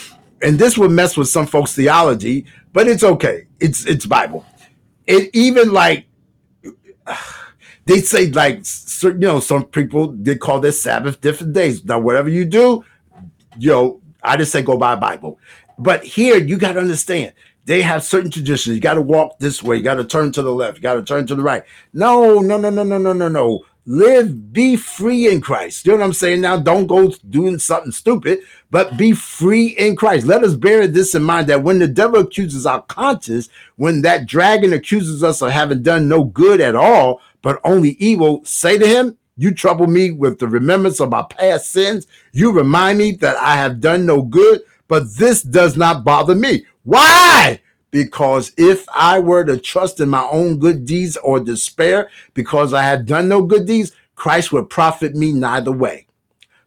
and 0.43 0.59
this 0.59 0.77
would 0.77 0.91
mess 0.91 1.17
with 1.17 1.29
some 1.29 1.47
folks' 1.47 1.75
theology, 1.75 2.45
but 2.75 2.87
it's 2.87 3.03
okay. 3.03 3.47
It's 3.61 3.87
it's 3.87 4.05
Bible. 4.05 4.45
It 5.07 5.31
even 5.33 5.73
like 5.73 6.05
they 7.87 8.03
say 8.03 8.27
like 8.31 8.61
certain, 8.63 9.23
you 9.23 9.29
know 9.29 9.41
some 9.41 9.65
people 9.65 10.09
they 10.13 10.37
call 10.37 10.61
their 10.61 10.73
Sabbath 10.73 11.19
different 11.23 11.55
days. 11.55 11.83
Now 11.83 11.99
whatever 11.99 12.29
you 12.29 12.45
do, 12.45 12.85
you 13.57 13.71
know, 13.71 14.03
I 14.23 14.37
just 14.37 14.53
say 14.53 14.61
go 14.61 14.77
by 14.77 14.97
Bible. 14.97 15.39
But 15.79 16.05
here 16.05 16.37
you 16.37 16.59
got 16.59 16.73
to 16.73 16.81
understand 16.81 17.33
they 17.65 17.81
have 17.81 18.03
certain 18.03 18.31
traditions. 18.31 18.77
You 18.77 18.81
got 18.81 18.95
to 18.95 19.03
walk 19.03 19.39
this 19.39 19.63
way. 19.63 19.77
You 19.77 19.83
got 19.83 19.95
to 19.95 20.05
turn 20.05 20.33
to 20.33 20.43
the 20.43 20.53
left. 20.53 20.77
You 20.77 20.83
got 20.83 20.95
to 20.95 21.03
turn 21.03 21.27
to 21.27 21.35
the 21.35 21.43
right. 21.43 21.65
No, 21.93 22.39
no, 22.41 22.59
no, 22.59 22.71
no, 22.71 22.83
no, 22.83 22.97
no, 22.97 23.13
no, 23.13 23.29
no. 23.29 23.65
Live, 23.91 24.53
be 24.53 24.77
free 24.77 25.31
in 25.31 25.41
Christ. 25.41 25.87
You 25.87 25.93
know 25.93 26.01
what 26.01 26.05
I'm 26.05 26.13
saying? 26.13 26.43
Now, 26.43 26.59
don't 26.59 26.87
go 26.87 27.09
doing 27.31 27.59
something 27.59 27.91
stupid, 27.91 28.41
but 28.71 28.99
be 28.99 29.13
free 29.13 29.69
in 29.69 29.97
Christ. 29.97 30.27
Let 30.27 30.45
us 30.45 30.55
bear 30.55 30.87
this 30.87 31.15
in 31.15 31.23
mind 31.23 31.47
that 31.47 31.63
when 31.63 31.79
the 31.79 31.89
devil 31.89 32.21
accuses 32.21 32.67
our 32.67 32.83
conscience, 32.83 33.49
when 33.77 34.03
that 34.03 34.27
dragon 34.27 34.75
accuses 34.75 35.25
us 35.25 35.41
of 35.41 35.53
having 35.53 35.83
done 35.83 36.07
no 36.07 36.25
good 36.25 36.61
at 36.61 36.77
all, 36.77 37.23
but 37.41 37.63
only 37.65 37.93
evil, 37.93 38.43
say 38.45 38.77
to 38.77 38.87
him, 38.87 39.17
you 39.39 39.55
trouble 39.55 39.87
me 39.87 40.11
with 40.11 40.39
the 40.39 40.49
remembrance 40.49 41.01
of 41.01 41.09
my 41.09 41.23
past 41.23 41.71
sins. 41.71 42.07
You 42.33 42.53
remind 42.53 42.99
me 42.99 43.13
that 43.13 43.39
I 43.39 43.57
have 43.57 43.81
done 43.81 44.05
no 44.05 44.21
good, 44.21 44.61
but 44.89 45.15
this 45.15 45.41
does 45.41 45.79
not 45.79 46.05
bother 46.05 46.35
me. 46.35 46.67
Why? 46.83 47.59
Because 47.91 48.53
if 48.57 48.87
I 48.95 49.19
were 49.19 49.45
to 49.45 49.57
trust 49.57 50.01
in 50.01 50.09
my 50.09 50.27
own 50.31 50.59
good 50.59 50.85
deeds 50.85 51.17
or 51.19 51.41
despair 51.41 52.11
because 52.35 52.75
I 52.75 52.83
had 52.83 53.07
done 53.07 53.29
no 53.29 53.43
good 53.43 53.67
deeds, 53.67 53.93
Christ 54.15 54.53
would 54.53 54.69
profit 54.69 55.15
me 55.15 55.33
neither 55.33 55.73
way. 55.73 56.07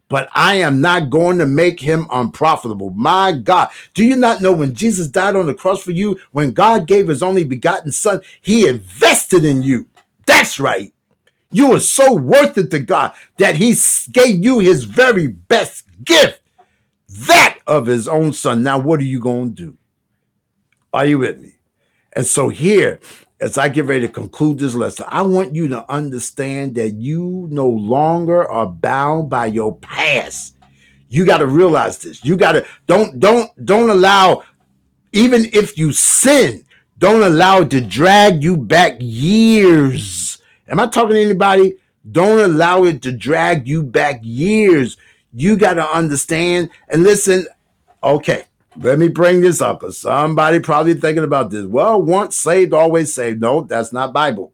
But 0.08 0.28
I 0.34 0.56
am 0.56 0.80
not 0.80 1.10
going 1.10 1.38
to 1.38 1.46
make 1.46 1.80
him 1.80 2.06
unprofitable. 2.10 2.90
My 2.90 3.32
God, 3.32 3.70
do 3.94 4.04
you 4.04 4.16
not 4.16 4.42
know 4.42 4.52
when 4.52 4.74
Jesus 4.74 5.06
died 5.06 5.36
on 5.36 5.46
the 5.46 5.54
cross 5.54 5.82
for 5.82 5.92
you, 5.92 6.18
when 6.32 6.52
God 6.52 6.86
gave 6.86 7.08
his 7.08 7.22
only 7.22 7.44
begotten 7.44 7.92
son, 7.92 8.20
he 8.42 8.68
invested 8.68 9.44
in 9.44 9.62
you? 9.62 9.86
That's 10.26 10.60
right. 10.60 10.92
You 11.50 11.72
are 11.72 11.80
so 11.80 12.14
worth 12.14 12.58
it 12.58 12.70
to 12.72 12.78
God 12.78 13.12
that 13.38 13.56
he 13.56 13.74
gave 14.10 14.44
you 14.44 14.58
his 14.58 14.84
very 14.84 15.28
best 15.28 15.84
gift, 16.04 16.40
that 17.08 17.58
of 17.66 17.86
his 17.86 18.08
own 18.08 18.32
son. 18.32 18.62
Now, 18.62 18.78
what 18.78 19.00
are 19.00 19.04
you 19.04 19.20
going 19.20 19.54
to 19.54 19.62
do? 19.66 19.78
Are 20.92 21.06
you 21.06 21.18
with 21.18 21.40
me? 21.40 21.54
And 22.14 22.26
so 22.26 22.48
here, 22.48 23.00
as 23.40 23.58
I 23.58 23.68
get 23.68 23.86
ready 23.86 24.06
to 24.06 24.12
conclude 24.12 24.58
this 24.58 24.74
lesson, 24.74 25.06
I 25.08 25.22
want 25.22 25.54
you 25.54 25.68
to 25.68 25.90
understand 25.90 26.74
that 26.74 26.90
you 26.90 27.48
no 27.50 27.68
longer 27.68 28.48
are 28.48 28.66
bound 28.66 29.30
by 29.30 29.46
your 29.46 29.76
past. 29.76 30.56
You 31.08 31.24
got 31.24 31.38
to 31.38 31.46
realize 31.46 31.98
this. 31.98 32.24
You 32.24 32.36
got 32.36 32.52
to 32.52 32.66
don't 32.86 33.18
don't 33.20 33.50
don't 33.64 33.90
allow 33.90 34.44
even 35.12 35.44
if 35.52 35.76
you 35.76 35.92
sin, 35.92 36.64
don't 36.98 37.22
allow 37.22 37.60
it 37.60 37.70
to 37.70 37.80
drag 37.80 38.42
you 38.42 38.56
back 38.56 38.96
years 38.98 40.32
Am 40.72 40.80
I 40.80 40.86
talking 40.86 41.16
to 41.16 41.22
anybody? 41.22 41.76
Don't 42.10 42.38
allow 42.38 42.84
it 42.84 43.02
to 43.02 43.12
drag 43.12 43.68
you 43.68 43.82
back 43.82 44.20
years. 44.22 44.96
You 45.34 45.56
got 45.56 45.74
to 45.74 45.86
understand 45.86 46.70
and 46.88 47.02
listen. 47.02 47.46
Okay, 48.02 48.44
let 48.76 48.98
me 48.98 49.08
bring 49.08 49.40
this 49.40 49.60
up 49.60 49.80
because 49.80 49.98
somebody 49.98 50.60
probably 50.60 50.94
thinking 50.94 51.24
about 51.24 51.50
this. 51.50 51.66
Well, 51.66 52.00
once 52.00 52.36
saved, 52.36 52.72
always 52.72 53.12
saved. 53.12 53.40
No, 53.40 53.62
that's 53.62 53.92
not 53.92 54.12
Bible. 54.12 54.52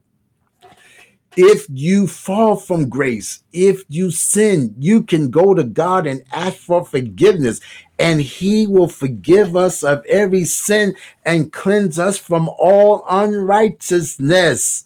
If 1.37 1.67
you 1.69 2.09
fall 2.09 2.57
from 2.57 2.89
grace, 2.89 3.45
if 3.53 3.85
you 3.89 4.11
sin, 4.11 4.75
you 4.77 5.05
can 5.05 5.31
go 5.31 5.55
to 5.55 5.63
God 5.63 6.07
and 6.07 6.25
ask 6.33 6.57
for 6.57 6.85
forgiveness, 6.85 7.61
and 7.97 8.21
He 8.21 8.67
will 8.67 8.89
forgive 8.89 9.55
us 9.55 9.85
of 9.85 10.05
every 10.07 10.45
sin 10.45 10.97
and 11.25 11.53
cleanse 11.53 11.97
us 11.97 12.19
from 12.19 12.49
all 12.59 13.05
unrighteousness. 13.09 14.85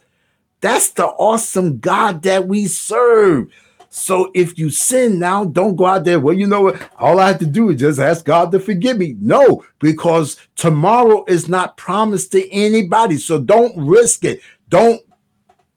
That's 0.60 0.90
the 0.90 1.06
awesome 1.06 1.78
God 1.78 2.22
that 2.22 2.46
we 2.46 2.66
serve. 2.66 3.50
So 3.94 4.30
if 4.34 4.58
you 4.58 4.70
sin 4.70 5.18
now, 5.18 5.44
don't 5.44 5.76
go 5.76 5.84
out 5.84 6.04
there. 6.04 6.18
Well, 6.18 6.34
you 6.34 6.46
know 6.46 6.62
what? 6.62 6.90
All 6.98 7.20
I 7.20 7.28
have 7.28 7.38
to 7.40 7.46
do 7.46 7.68
is 7.68 7.78
just 7.78 8.00
ask 8.00 8.24
God 8.24 8.50
to 8.52 8.58
forgive 8.58 8.96
me. 8.96 9.16
No, 9.20 9.66
because 9.80 10.38
tomorrow 10.56 11.26
is 11.28 11.46
not 11.46 11.76
promised 11.76 12.32
to 12.32 12.50
anybody. 12.50 13.18
So 13.18 13.38
don't 13.38 13.76
risk 13.76 14.24
it. 14.24 14.40
Don't 14.70 15.02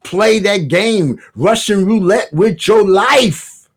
play 0.03 0.39
that 0.39 0.69
game, 0.69 1.19
Russian 1.35 1.85
roulette 1.85 2.31
with 2.31 2.65
your 2.65 2.87
life. 2.87 3.67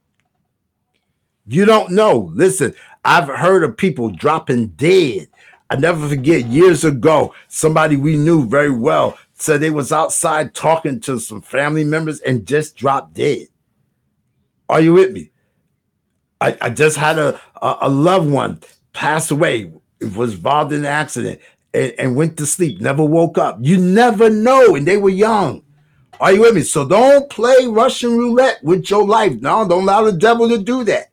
You 1.49 1.65
don't 1.65 1.91
know. 1.91 2.31
Listen, 2.33 2.77
I've 3.05 3.27
heard 3.27 3.65
of 3.65 3.77
people 3.77 4.09
dropping 4.09 4.69
dead. 4.69 5.27
I 5.69 5.75
never 5.77 6.09
forget 6.09 6.47
years 6.47 6.85
ago, 6.85 7.35
somebody 7.49 7.97
we 7.97 8.17
knew 8.17 8.47
very 8.47 8.71
well 8.71 9.19
said 9.35 9.61
they 9.61 9.71
was 9.71 9.91
outside 9.91 10.55
talking 10.55 11.01
to 11.01 11.19
some 11.19 11.43
family 11.43 11.83
members 11.83 12.21
and 12.21 12.47
just 12.47 12.77
dropped 12.77 13.15
dead. 13.15 13.49
Are 14.69 14.81
you 14.81 14.95
with 14.95 15.13
me? 15.13 15.31
I, 16.41 16.57
I 16.61 16.71
just 16.71 16.97
had 16.97 17.19
a, 17.19 17.41
a, 17.61 17.77
a 17.83 17.89
loved 17.89 18.31
one 18.31 18.61
pass 18.93 19.31
away, 19.31 19.73
was 20.01 20.35
involved 20.35 20.73
in 20.73 20.81
an 20.81 20.87
accident 20.87 21.41
and, 21.75 21.93
and 21.99 22.17
went 22.17 22.37
to 22.39 22.47
sleep, 22.47 22.81
never 22.81 23.05
woke 23.05 23.39
up. 23.39 23.59
You 23.61 23.79
never 23.79 24.31
know, 24.31 24.75
and 24.75 24.87
they 24.87 24.97
were 24.97 25.11
young. 25.11 25.63
Are 26.21 26.33
you 26.33 26.41
with 26.41 26.55
me? 26.55 26.63
So 26.63 26.87
don't 26.87 27.31
play 27.31 27.67
Russian 27.67 28.17
roulette 28.17 28.59
with 28.63 28.91
your 28.91 29.07
life. 29.07 29.41
No, 29.41 29.67
don't 29.69 29.85
allow 29.85 30.03
the 30.03 30.13
devil 30.13 30.49
to 30.49 30.59
do 30.59 30.85
that 30.85 31.11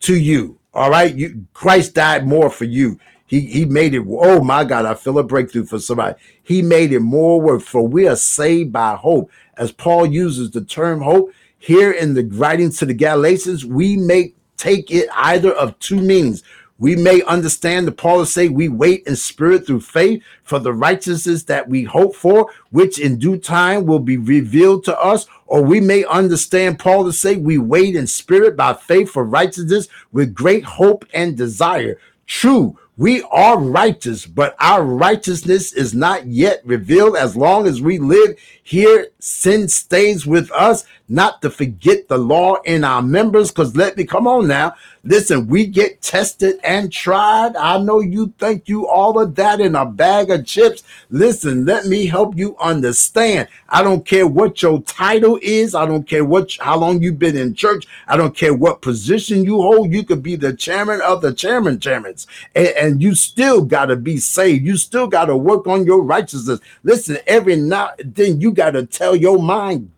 to 0.00 0.16
you. 0.16 0.58
All 0.72 0.90
right. 0.90 1.14
You 1.14 1.46
Christ 1.52 1.94
died 1.94 2.26
more 2.26 2.48
for 2.48 2.64
you. 2.64 2.98
He 3.26 3.40
he 3.40 3.64
made 3.66 3.94
it. 3.94 4.02
Oh 4.08 4.42
my 4.42 4.64
God, 4.64 4.86
I 4.86 4.94
feel 4.94 5.18
a 5.18 5.22
breakthrough 5.22 5.66
for 5.66 5.78
somebody. 5.78 6.18
He 6.42 6.62
made 6.62 6.92
it 6.92 7.00
more 7.00 7.40
worth 7.40 7.64
for 7.64 7.86
we 7.86 8.08
are 8.08 8.16
saved 8.16 8.72
by 8.72 8.96
hope. 8.96 9.30
As 9.58 9.72
Paul 9.72 10.06
uses 10.06 10.50
the 10.50 10.64
term 10.64 11.02
hope 11.02 11.32
here 11.60 11.92
in 11.92 12.14
the 12.14 12.24
writings 12.24 12.78
to 12.78 12.86
the 12.86 12.94
Galatians, 12.94 13.64
we 13.64 13.96
may 13.96 14.34
take 14.56 14.90
it 14.90 15.08
either 15.14 15.52
of 15.52 15.78
two 15.78 16.00
meanings. 16.00 16.42
We 16.78 16.96
may 16.96 17.22
understand 17.22 17.86
the 17.86 17.92
Paul 17.92 18.20
to 18.20 18.26
say 18.26 18.48
we 18.48 18.70
wait 18.70 19.06
in 19.06 19.14
spirit 19.14 19.66
through 19.66 19.82
faith 19.82 20.22
for 20.42 20.58
the 20.58 20.72
righteousness 20.72 21.42
that 21.44 21.68
we 21.68 21.84
hope 21.84 22.16
for, 22.16 22.50
which 22.70 22.98
in 22.98 23.18
due 23.18 23.36
time 23.36 23.84
will 23.84 23.98
be 23.98 24.16
revealed 24.16 24.84
to 24.84 24.98
us. 24.98 25.26
Or 25.46 25.62
we 25.62 25.80
may 25.80 26.06
understand 26.06 26.78
Paul 26.78 27.04
to 27.04 27.12
say 27.12 27.36
we 27.36 27.58
wait 27.58 27.94
in 27.94 28.06
spirit 28.06 28.56
by 28.56 28.72
faith 28.72 29.10
for 29.10 29.24
righteousness 29.24 29.88
with 30.12 30.34
great 30.34 30.64
hope 30.64 31.04
and 31.12 31.36
desire. 31.36 31.98
True, 32.26 32.78
we 32.96 33.22
are 33.30 33.58
righteous, 33.58 34.24
but 34.24 34.54
our 34.58 34.82
righteousness 34.82 35.72
is 35.72 35.94
not 35.94 36.26
yet 36.26 36.60
revealed. 36.64 37.16
As 37.16 37.36
long 37.36 37.66
as 37.66 37.82
we 37.82 37.98
live 37.98 38.36
here, 38.70 39.08
sin 39.18 39.66
stays 39.66 40.24
with 40.24 40.52
us. 40.52 40.84
not 41.10 41.42
to 41.42 41.50
forget 41.50 42.06
the 42.06 42.16
law 42.16 42.54
in 42.62 42.84
our 42.84 43.02
members. 43.02 43.50
Because 43.50 43.74
let 43.74 43.96
me 43.96 44.04
come 44.04 44.28
on 44.28 44.46
now. 44.46 44.76
Listen, 45.02 45.48
we 45.48 45.66
get 45.66 46.00
tested 46.02 46.60
and 46.62 46.92
tried. 46.92 47.56
I 47.56 47.78
know 47.78 48.00
you 48.00 48.32
think 48.38 48.68
you 48.68 48.86
all 48.86 49.18
of 49.18 49.34
that 49.34 49.60
in 49.60 49.74
a 49.74 49.84
bag 49.84 50.30
of 50.30 50.46
chips. 50.46 50.84
Listen, 51.08 51.64
let 51.64 51.86
me 51.86 52.06
help 52.06 52.36
you 52.36 52.56
understand. 52.58 53.48
I 53.70 53.82
don't 53.82 54.06
care 54.06 54.26
what 54.26 54.62
your 54.62 54.82
title 54.82 55.38
is. 55.42 55.74
I 55.74 55.84
don't 55.86 56.06
care 56.06 56.24
what 56.24 56.52
how 56.60 56.78
long 56.78 57.02
you've 57.02 57.18
been 57.18 57.36
in 57.36 57.54
church. 57.54 57.86
I 58.06 58.16
don't 58.16 58.36
care 58.36 58.54
what 58.54 58.82
position 58.82 59.44
you 59.44 59.56
hold. 59.62 59.90
You 59.92 60.04
could 60.04 60.22
be 60.22 60.36
the 60.36 60.54
chairman 60.54 61.00
of 61.00 61.22
the 61.22 61.32
chairman 61.32 61.78
chairmans, 61.78 62.26
and, 62.54 62.68
and 62.68 63.02
you 63.02 63.14
still 63.14 63.64
got 63.64 63.86
to 63.86 63.96
be 63.96 64.18
saved. 64.18 64.64
You 64.64 64.76
still 64.76 65.08
got 65.08 65.24
to 65.24 65.36
work 65.36 65.66
on 65.66 65.86
your 65.86 66.02
righteousness. 66.02 66.60
Listen, 66.84 67.18
every 67.26 67.56
now 67.56 67.92
then 67.98 68.40
you 68.40 68.52
got 68.60 68.72
to 68.72 68.84
tell 68.84 69.16
your 69.16 69.38
mind 69.38 69.90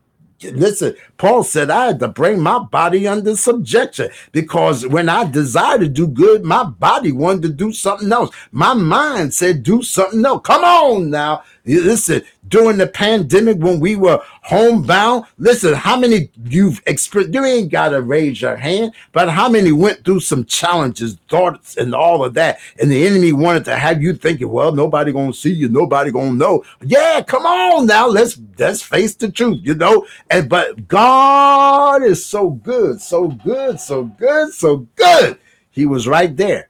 listen, 0.50 0.96
Paul 1.18 1.44
said 1.44 1.70
I 1.70 1.86
had 1.86 2.00
to 2.00 2.08
bring 2.08 2.40
my 2.40 2.58
body 2.58 3.06
under 3.06 3.36
subjection 3.36 4.10
because 4.32 4.86
when 4.86 5.08
I 5.08 5.24
desired 5.30 5.80
to 5.80 5.88
do 5.88 6.08
good, 6.08 6.44
my 6.44 6.64
body 6.64 7.12
wanted 7.12 7.42
to 7.42 7.48
do 7.50 7.72
something 7.72 8.10
else. 8.10 8.34
My 8.50 8.74
mind 8.74 9.34
said, 9.34 9.62
do 9.62 9.82
something 9.82 10.24
else. 10.24 10.42
Come 10.44 10.64
on 10.64 11.10
now. 11.10 11.42
Listen, 11.64 12.22
during 12.48 12.76
the 12.76 12.88
pandemic 12.88 13.58
when 13.58 13.78
we 13.78 13.94
were 13.94 14.20
homebound, 14.42 15.26
listen, 15.38 15.74
how 15.74 15.96
many 15.96 16.28
you've 16.44 16.82
experienced, 16.86 17.34
you 17.34 17.44
ain't 17.44 17.70
got 17.70 17.90
to 17.90 18.02
raise 18.02 18.42
your 18.42 18.56
hand, 18.56 18.92
but 19.12 19.30
how 19.30 19.48
many 19.48 19.70
went 19.70 20.04
through 20.04 20.18
some 20.20 20.44
challenges, 20.44 21.18
thoughts, 21.28 21.76
and 21.76 21.94
all 21.94 22.24
of 22.24 22.34
that, 22.34 22.58
and 22.80 22.90
the 22.90 23.06
enemy 23.06 23.32
wanted 23.32 23.64
to 23.66 23.76
have 23.76 24.02
you 24.02 24.12
thinking, 24.12 24.48
well, 24.48 24.72
nobody 24.72 25.12
gonna 25.12 25.32
see 25.32 25.52
you, 25.52 25.68
nobody 25.68 26.10
gonna 26.10 26.32
know. 26.32 26.64
Yeah, 26.80 27.22
come 27.24 27.46
on 27.46 27.86
now, 27.86 28.08
let's 28.08 28.40
let's 28.58 28.82
face 28.82 29.14
the 29.14 29.30
truth, 29.30 29.60
you 29.62 29.74
know. 29.74 30.04
And 30.30 30.48
but 30.48 30.88
God 30.88 32.02
is 32.02 32.26
so 32.26 32.50
good, 32.50 33.00
so 33.00 33.28
good, 33.28 33.78
so 33.78 34.04
good, 34.04 34.52
so 34.52 34.88
good. 34.96 35.38
He 35.70 35.86
was 35.86 36.08
right 36.08 36.36
there. 36.36 36.68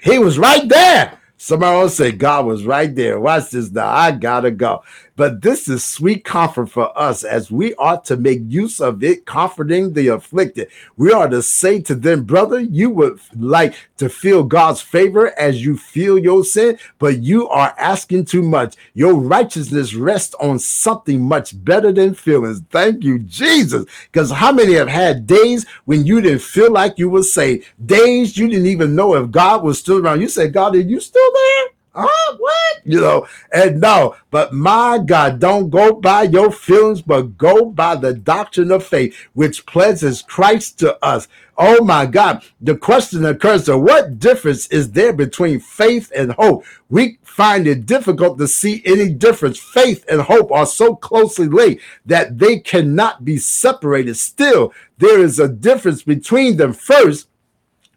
He 0.00 0.20
was 0.20 0.38
right 0.38 0.68
there. 0.68 1.18
Somebody 1.40 1.78
else 1.78 1.94
say 1.96 2.10
God 2.10 2.46
was 2.46 2.66
right 2.66 2.92
there. 2.92 3.20
Watch 3.20 3.50
this 3.50 3.70
now. 3.70 3.88
I 3.88 4.10
gotta 4.10 4.50
go. 4.50 4.82
But 5.18 5.42
this 5.42 5.68
is 5.68 5.84
sweet 5.84 6.24
comfort 6.24 6.70
for 6.70 6.96
us 6.96 7.24
as 7.24 7.50
we 7.50 7.74
ought 7.74 8.04
to 8.04 8.16
make 8.16 8.40
use 8.46 8.80
of 8.80 9.02
it, 9.02 9.26
comforting 9.26 9.92
the 9.92 10.08
afflicted. 10.08 10.68
We 10.96 11.12
are 11.12 11.28
to 11.28 11.42
say 11.42 11.80
to 11.82 11.96
them, 11.96 12.22
brother, 12.22 12.60
you 12.60 12.90
would 12.90 13.18
like 13.36 13.74
to 13.96 14.08
feel 14.08 14.44
God's 14.44 14.80
favor 14.80 15.36
as 15.36 15.64
you 15.64 15.76
feel 15.76 16.18
your 16.18 16.44
sin, 16.44 16.78
but 17.00 17.18
you 17.18 17.48
are 17.48 17.74
asking 17.78 18.26
too 18.26 18.42
much. 18.42 18.76
Your 18.94 19.14
righteousness 19.14 19.92
rests 19.92 20.36
on 20.36 20.60
something 20.60 21.20
much 21.20 21.64
better 21.64 21.90
than 21.90 22.14
feelings. 22.14 22.62
Thank 22.70 23.02
you, 23.02 23.18
Jesus. 23.18 23.86
Because 24.12 24.30
how 24.30 24.52
many 24.52 24.74
have 24.74 24.88
had 24.88 25.26
days 25.26 25.66
when 25.84 26.06
you 26.06 26.20
didn't 26.20 26.42
feel 26.42 26.70
like 26.70 26.96
you 26.96 27.10
were 27.10 27.24
saved? 27.24 27.66
Days 27.84 28.38
you 28.38 28.46
didn't 28.46 28.66
even 28.66 28.94
know 28.94 29.16
if 29.16 29.32
God 29.32 29.64
was 29.64 29.80
still 29.80 29.98
around. 29.98 30.20
You 30.20 30.28
said, 30.28 30.52
God, 30.52 30.76
are 30.76 30.80
you 30.80 31.00
still 31.00 31.27
there? 31.34 31.78
huh? 31.98 32.36
What? 32.38 32.80
You 32.84 33.00
know, 33.00 33.26
and 33.52 33.80
no, 33.80 34.16
but 34.30 34.52
my 34.52 34.98
God, 35.04 35.40
don't 35.40 35.70
go 35.70 35.94
by 35.94 36.22
your 36.24 36.50
feelings, 36.50 37.02
but 37.02 37.36
go 37.36 37.66
by 37.66 37.96
the 37.96 38.14
doctrine 38.14 38.70
of 38.70 38.86
faith, 38.86 39.16
which 39.34 39.66
pleases 39.66 40.22
Christ 40.22 40.78
to 40.80 41.02
us. 41.04 41.28
Oh 41.56 41.82
my 41.84 42.06
God. 42.06 42.44
The 42.60 42.76
question 42.76 43.24
occurs 43.24 43.64
to 43.64 43.76
what 43.76 44.20
difference 44.20 44.68
is 44.68 44.92
there 44.92 45.12
between 45.12 45.58
faith 45.58 46.12
and 46.14 46.32
hope? 46.32 46.64
We 46.88 47.18
find 47.24 47.66
it 47.66 47.84
difficult 47.84 48.38
to 48.38 48.46
see 48.46 48.80
any 48.84 49.12
difference. 49.12 49.58
Faith 49.58 50.04
and 50.08 50.20
hope 50.20 50.52
are 50.52 50.66
so 50.66 50.94
closely 50.94 51.48
linked 51.48 51.82
that 52.06 52.38
they 52.38 52.60
cannot 52.60 53.24
be 53.24 53.38
separated. 53.38 54.16
Still, 54.16 54.72
there 54.98 55.20
is 55.20 55.40
a 55.40 55.48
difference 55.48 56.02
between 56.02 56.56
them. 56.56 56.72
First, 56.72 57.28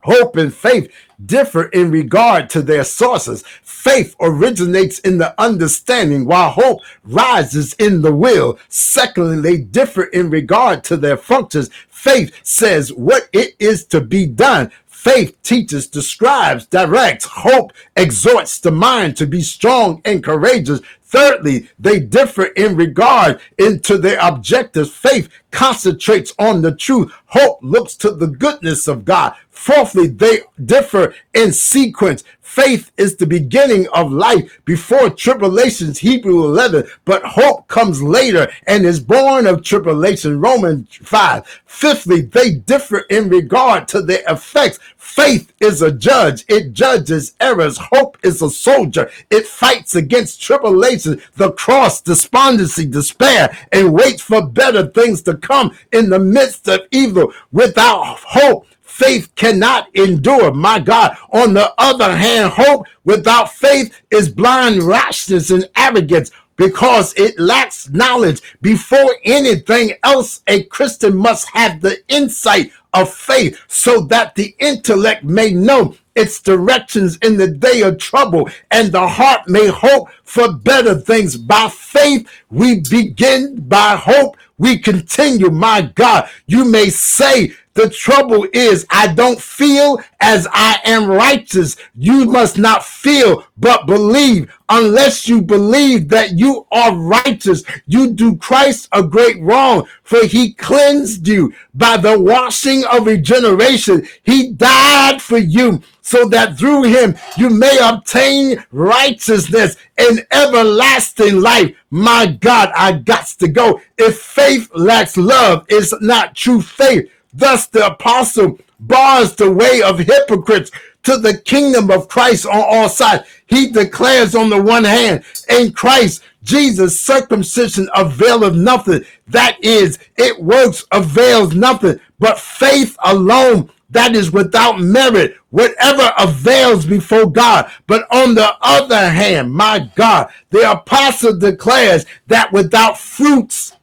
Hope 0.04 0.36
and 0.36 0.54
faith 0.54 0.92
differ 1.26 1.66
in 1.66 1.92
regard 1.92 2.50
to 2.52 2.62
their 2.62 2.84
sources. 2.84 3.44
Faith 3.62 4.16
originates 4.20 5.00
in 5.00 5.18
the 5.18 5.40
understanding, 5.42 6.26
while 6.26 6.52
hope 6.52 6.80
rises 7.04 7.74
in 7.74 8.02
the 8.02 8.14
will. 8.14 8.60
Secondly, 8.70 9.40
they 9.42 9.58
differ 9.62 10.04
in 10.04 10.30
regard 10.30 10.84
to 10.86 10.98
their 10.98 11.18
functions. 11.18 11.70
Faith 11.88 12.36
says 12.44 12.94
what 12.94 13.30
it 13.34 13.56
is 13.60 13.86
to 13.86 14.02
be 14.02 14.26
done. 14.26 14.72
Faith 14.88 15.36
teaches, 15.42 15.88
describes, 15.88 16.68
directs. 16.68 17.26
Hope 17.26 17.74
exhorts 17.96 18.60
the 18.60 18.72
mind 18.72 19.18
to 19.18 19.26
be 19.26 19.42
strong 19.42 20.00
and 20.06 20.24
courageous. 20.24 20.80
Thirdly, 21.02 21.70
they 21.80 22.00
differ 22.00 22.46
in 22.46 22.76
regard 22.76 23.42
into 23.58 23.98
their 23.98 24.20
objectives. 24.22 24.96
Faith 24.96 25.28
concentrates 25.50 26.34
on 26.38 26.62
the 26.62 26.76
truth. 26.76 27.12
Hope 27.26 27.58
looks 27.64 27.96
to 27.96 28.12
the 28.12 28.28
goodness 28.28 28.88
of 28.88 29.04
God. 29.04 29.36
Fourthly, 29.62 30.08
they 30.08 30.40
differ 30.66 31.14
in 31.36 31.54
sequence. 31.54 32.24
Faith 32.42 32.92
is 32.98 33.16
the 33.16 33.28
beginning 33.28 33.88
of 33.94 34.12
life 34.12 34.60
before 34.66 35.12
tribulations, 35.12 36.00
Hebrew 36.00 36.44
11, 36.46 36.88
but 37.06 37.24
hope 37.24 37.68
comes 37.68 38.02
later 38.02 38.52
and 38.66 38.88
is 38.88 39.00
born 39.00 39.46
of 39.46 39.64
tribulation, 39.64 40.42
Romans 40.42 40.96
5. 40.96 41.62
Fifthly, 41.68 42.22
they 42.22 42.56
differ 42.56 43.02
in 43.12 43.30
regard 43.30 43.88
to 43.90 44.02
their 44.02 44.24
effects. 44.28 44.80
Faith 44.98 45.54
is 45.60 45.84
a 45.84 45.92
judge, 45.92 46.44
it 46.50 46.74
judges 46.74 47.36
errors. 47.40 47.78
Hope 47.92 48.18
is 48.24 48.42
a 48.42 48.50
soldier, 48.50 49.12
it 49.30 49.46
fights 49.46 49.94
against 49.94 50.42
tribulation, 50.42 51.22
the 51.36 51.52
cross, 51.52 52.02
despondency, 52.02 52.88
despair, 52.88 53.56
and 53.72 53.94
waits 53.94 54.24
for 54.24 54.44
better 54.44 54.88
things 54.88 55.22
to 55.22 55.38
come 55.38 55.78
in 55.92 56.10
the 56.10 56.18
midst 56.18 56.68
of 56.68 56.80
evil. 56.90 57.32
Without 57.52 58.18
hope, 58.26 58.66
faith 58.92 59.34
cannot 59.36 59.94
endure. 59.96 60.54
My 60.54 60.80
God. 60.80 61.18
On 61.32 61.54
the 61.54 61.74
other 61.78 62.16
hand, 62.16 62.52
hope 62.54 62.86
without 63.04 63.52
faith 63.52 64.02
is 64.12 64.30
blind 64.30 64.84
rashness 64.84 65.50
and 65.50 65.70
arrogance 65.76 66.32
because 66.58 67.14
it 67.16 67.40
lacks 67.40 67.90
knowledge. 67.90 68.42
Before 68.62 69.16
anything 69.24 69.94
else, 70.04 70.42
a 70.48 70.64
Christian 70.64 71.16
must 71.18 71.50
have 71.50 71.82
the 71.82 72.04
insight 72.08 72.72
of 72.94 73.12
faith 73.14 73.60
so 73.68 74.02
that 74.02 74.36
the 74.36 74.56
intellect 74.60 75.24
may 75.24 75.52
know 75.52 75.96
its 76.16 76.42
directions 76.42 77.18
in 77.24 77.38
the 77.38 77.48
day 77.48 77.82
of 77.82 77.98
trouble 77.98 78.50
and 78.70 78.92
the 78.92 79.08
heart 79.08 79.48
may 79.48 79.68
hope 79.68 80.10
for 80.24 80.52
better 80.54 80.96
things. 80.96 81.38
By 81.38 81.70
faith, 81.70 82.30
we 82.50 82.82
begin 82.82 83.62
by 83.62 83.96
hope. 83.96 84.38
We 84.58 84.78
continue. 84.78 85.50
My 85.50 85.82
God, 85.82 86.30
you 86.46 86.66
may 86.66 86.90
say 86.90 87.54
the 87.74 87.90
trouble 87.90 88.48
is, 88.54 88.86
I 88.90 89.14
don't 89.14 89.40
feel 89.40 90.02
as 90.20 90.48
I 90.52 90.80
am 90.84 91.08
righteous. 91.08 91.78
You 91.96 92.26
must 92.26 92.58
not 92.58 92.86
feel, 92.86 93.46
but 93.58 93.86
believe. 93.88 94.54
Unless 94.68 95.28
you 95.28 95.42
believe 95.42 96.10
that 96.10 96.38
you 96.38 96.66
are 96.72 96.96
righteous, 96.96 97.64
you 97.88 98.12
do 98.12 98.36
Christ 98.38 98.88
a 98.92 99.04
great 99.04 99.42
wrong, 99.42 99.88
for 100.04 100.26
he 100.26 100.54
cleansed 100.54 101.28
you 101.28 101.54
by 101.74 101.98
the 101.98 102.20
washing 102.20 102.84
of 102.86 103.06
regeneration. 103.06 104.08
He 104.24 104.52
died 104.52 105.22
for 105.22 105.38
you 105.38 105.82
so 106.02 106.28
that 106.30 106.58
through 106.58 106.84
him 106.84 107.16
you 107.38 107.50
may 107.50 107.78
obtain 107.82 108.64
righteousness 108.72 109.78
and 109.98 110.26
everlasting 110.32 111.40
life. 111.40 111.76
My 111.90 112.28
God, 112.28 112.72
I 112.76 112.94
got 112.94 113.28
to 113.28 113.48
go. 113.48 113.82
If 113.98 114.20
faith 114.20 114.70
lacks 114.74 115.18
love, 115.18 115.66
it's 115.70 115.94
not 116.02 116.36
true 116.36 116.62
faith. 116.62 117.10
Thus, 117.34 117.68
the 117.68 117.88
apostle 117.88 118.60
bars 118.80 119.36
the 119.36 119.52
way 119.52 119.82
of 119.82 120.00
hypocrites 120.00 120.72
to 121.04 121.18
the 121.18 121.38
kingdom 121.38 121.90
of 121.90 122.08
Christ 122.08 122.46
on 122.46 122.60
all 122.60 122.90
sides. 122.90 123.28
He 123.48 123.70
declares 123.70 124.36
on 124.36 124.50
the 124.50 124.62
one 124.62 124.84
hand, 124.84 125.24
in 125.50 125.74
Christ 125.74 126.24
Jesus, 126.44 127.00
circumcision 127.00 127.90
availeth 127.96 128.56
nothing. 128.56 129.04
That 129.28 129.64
is, 129.64 130.00
it 130.18 130.42
works 130.42 130.86
avails 130.92 131.56
nothing, 131.56 132.00
but 132.20 132.40
faith 132.40 132.98
alone 133.04 133.70
that 133.92 134.16
is 134.16 134.32
without 134.32 134.80
merit, 134.80 135.36
whatever 135.50 136.14
avails 136.18 136.86
before 136.86 137.30
God. 137.30 137.70
But 137.88 138.08
on 138.12 138.36
the 138.36 138.56
other 138.62 139.10
hand, 139.10 139.54
my 139.54 139.90
God, 139.96 140.32
the 140.50 140.72
apostle 140.72 141.38
declares 141.38 142.06
that 142.28 142.54
without 142.54 142.98
fruits, 142.98 143.74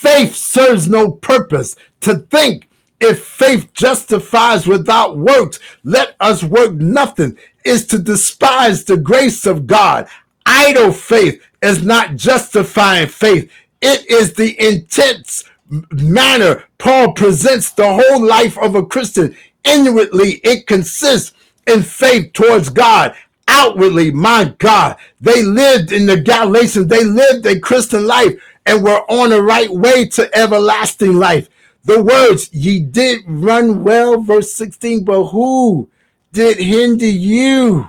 faith 0.00 0.34
serves 0.34 0.88
no 0.88 1.10
purpose 1.10 1.76
to 2.00 2.16
think 2.16 2.68
if 3.00 3.22
faith 3.22 3.72
justifies 3.74 4.66
without 4.66 5.18
works, 5.18 5.58
let 5.84 6.16
us 6.20 6.42
work 6.42 6.72
nothing, 6.74 7.36
is 7.64 7.86
to 7.86 7.98
despise 7.98 8.84
the 8.84 8.96
grace 8.96 9.44
of 9.44 9.66
God. 9.66 10.08
Idle 10.46 10.92
faith 10.92 11.42
is 11.62 11.84
not 11.84 12.16
justifying 12.16 13.08
faith. 13.08 13.50
It 13.82 14.10
is 14.10 14.32
the 14.32 14.56
intense 14.58 15.44
manner 15.92 16.64
Paul 16.78 17.12
presents 17.12 17.70
the 17.72 18.02
whole 18.02 18.26
life 18.26 18.56
of 18.58 18.74
a 18.74 18.86
Christian. 18.86 19.36
Inwardly, 19.64 20.40
it 20.44 20.66
consists 20.66 21.34
in 21.66 21.82
faith 21.82 22.32
towards 22.32 22.70
God. 22.70 23.14
Outwardly, 23.48 24.12
my 24.12 24.54
God, 24.58 24.96
they 25.20 25.42
lived 25.42 25.92
in 25.92 26.06
the 26.06 26.20
Galatians, 26.20 26.86
they 26.86 27.04
lived 27.04 27.44
a 27.46 27.60
Christian 27.60 28.06
life 28.06 28.32
and 28.66 28.82
we're 28.82 29.02
on 29.08 29.30
the 29.30 29.42
right 29.42 29.70
way 29.70 30.06
to 30.06 30.36
everlasting 30.36 31.14
life. 31.14 31.48
The 31.84 32.02
words, 32.02 32.52
ye 32.52 32.80
did 32.80 33.20
run 33.26 33.82
well, 33.82 34.20
verse 34.20 34.52
16, 34.52 35.04
but 35.04 35.26
who 35.28 35.88
did 36.32 36.58
hinder 36.58 37.06
you 37.06 37.88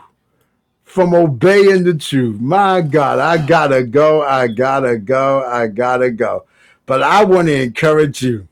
from 0.84 1.14
obeying 1.14 1.84
the 1.84 1.94
truth? 1.94 2.40
My 2.40 2.82
God, 2.82 3.20
I 3.20 3.46
gotta 3.46 3.84
go, 3.84 4.22
I 4.24 4.48
gotta 4.48 4.98
go, 4.98 5.44
I 5.44 5.68
gotta 5.68 6.10
go. 6.12 6.46
But 6.86 7.04
I 7.04 7.24
want 7.24 7.48
to 7.48 7.62
encourage 7.62 8.22
you 8.22 8.48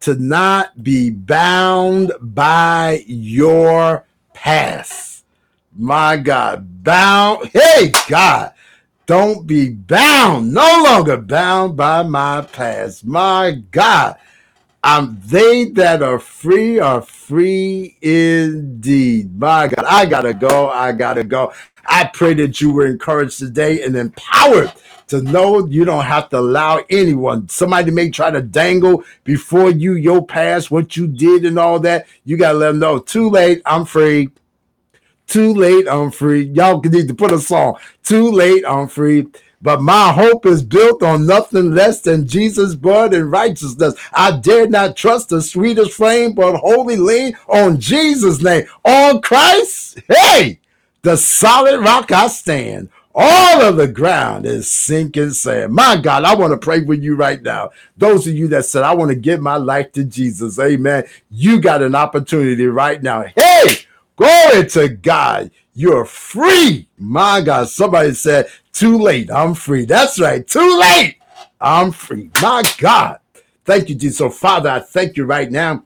to 0.00 0.14
not 0.14 0.82
be 0.82 1.10
bound 1.10 2.12
by 2.20 3.04
your 3.06 4.04
past. 4.32 5.24
My 5.76 6.16
God, 6.16 6.82
bound. 6.82 7.50
Hey, 7.52 7.92
God, 8.08 8.52
don't 9.10 9.44
be 9.44 9.70
bound, 9.70 10.54
no 10.54 10.84
longer 10.84 11.16
bound 11.16 11.76
by 11.76 12.00
my 12.00 12.42
past. 12.42 13.04
My 13.04 13.60
God, 13.72 14.14
I'm 14.84 15.20
they 15.26 15.64
that 15.70 16.00
are 16.00 16.20
free 16.20 16.78
are 16.78 17.02
free 17.02 17.96
indeed. 18.00 19.36
My 19.36 19.66
God, 19.66 19.84
I 19.84 20.06
gotta 20.06 20.32
go. 20.32 20.68
I 20.68 20.92
gotta 20.92 21.24
go. 21.24 21.52
I 21.84 22.04
pray 22.04 22.34
that 22.34 22.60
you 22.60 22.72
were 22.72 22.86
encouraged 22.86 23.40
today 23.40 23.82
and 23.82 23.96
empowered 23.96 24.72
to 25.08 25.20
know 25.22 25.66
you 25.66 25.84
don't 25.84 26.04
have 26.04 26.28
to 26.28 26.38
allow 26.38 26.80
anyone. 26.88 27.48
Somebody 27.48 27.90
may 27.90 28.10
try 28.10 28.30
to 28.30 28.40
dangle 28.40 29.02
before 29.24 29.70
you 29.70 29.94
your 29.94 30.24
past, 30.24 30.70
what 30.70 30.96
you 30.96 31.08
did, 31.08 31.44
and 31.44 31.58
all 31.58 31.80
that. 31.80 32.06
You 32.24 32.36
got 32.36 32.52
to 32.52 32.58
let 32.58 32.68
them 32.68 32.78
know. 32.78 33.00
Too 33.00 33.28
late. 33.28 33.60
I'm 33.66 33.86
free. 33.86 34.30
Too 35.30 35.54
late. 35.54 35.86
I'm 35.88 36.10
free. 36.10 36.46
Y'all 36.54 36.82
need 36.82 37.06
to 37.06 37.14
put 37.14 37.30
a 37.30 37.38
song. 37.38 37.78
Too 38.02 38.32
late. 38.32 38.64
I'm 38.66 38.88
free. 38.88 39.28
But 39.62 39.80
my 39.80 40.12
hope 40.12 40.44
is 40.44 40.60
built 40.60 41.04
on 41.04 41.24
nothing 41.24 41.72
less 41.72 42.00
than 42.00 42.26
Jesus' 42.26 42.74
blood 42.74 43.14
and 43.14 43.30
righteousness. 43.30 43.94
I 44.12 44.38
dare 44.38 44.66
not 44.66 44.96
trust 44.96 45.28
the 45.28 45.40
sweetest 45.40 45.92
frame, 45.92 46.32
but 46.32 46.56
wholly 46.56 46.96
lean 46.96 47.36
on 47.46 47.78
Jesus' 47.78 48.42
name. 48.42 48.66
On 48.84 49.22
Christ, 49.22 50.00
hey, 50.08 50.58
the 51.02 51.16
solid 51.16 51.78
rock 51.78 52.10
I 52.10 52.26
stand. 52.26 52.88
All 53.14 53.60
of 53.60 53.76
the 53.76 53.86
ground 53.86 54.46
is 54.46 54.68
sinking 54.68 55.30
sand. 55.30 55.72
My 55.72 55.96
God, 55.96 56.24
I 56.24 56.34
want 56.34 56.52
to 56.52 56.58
pray 56.58 56.80
with 56.80 57.04
you 57.04 57.14
right 57.14 57.40
now. 57.40 57.70
Those 57.96 58.26
of 58.26 58.34
you 58.34 58.48
that 58.48 58.64
said, 58.64 58.82
I 58.82 58.94
want 58.94 59.10
to 59.10 59.16
give 59.16 59.40
my 59.40 59.56
life 59.56 59.92
to 59.92 60.04
Jesus, 60.04 60.58
amen. 60.58 61.04
You 61.30 61.60
got 61.60 61.82
an 61.82 61.94
opportunity 61.94 62.66
right 62.66 63.00
now. 63.00 63.26
Hey, 63.36 63.84
glory 64.20 64.66
to 64.66 64.88
God. 64.88 65.50
You're 65.72 66.04
free. 66.04 66.88
My 66.98 67.40
God, 67.40 67.68
somebody 67.68 68.12
said, 68.12 68.48
too 68.72 68.98
late. 68.98 69.30
I'm 69.30 69.54
free. 69.54 69.86
That's 69.86 70.20
right. 70.20 70.46
Too 70.46 70.78
late. 70.78 71.16
I'm 71.60 71.90
free. 71.92 72.30
My 72.42 72.62
God. 72.78 73.18
Thank 73.64 73.88
you, 73.88 73.94
Jesus. 73.94 74.18
So, 74.18 74.30
Father, 74.30 74.68
I 74.68 74.80
thank 74.80 75.16
you 75.16 75.24
right 75.24 75.50
now 75.50 75.84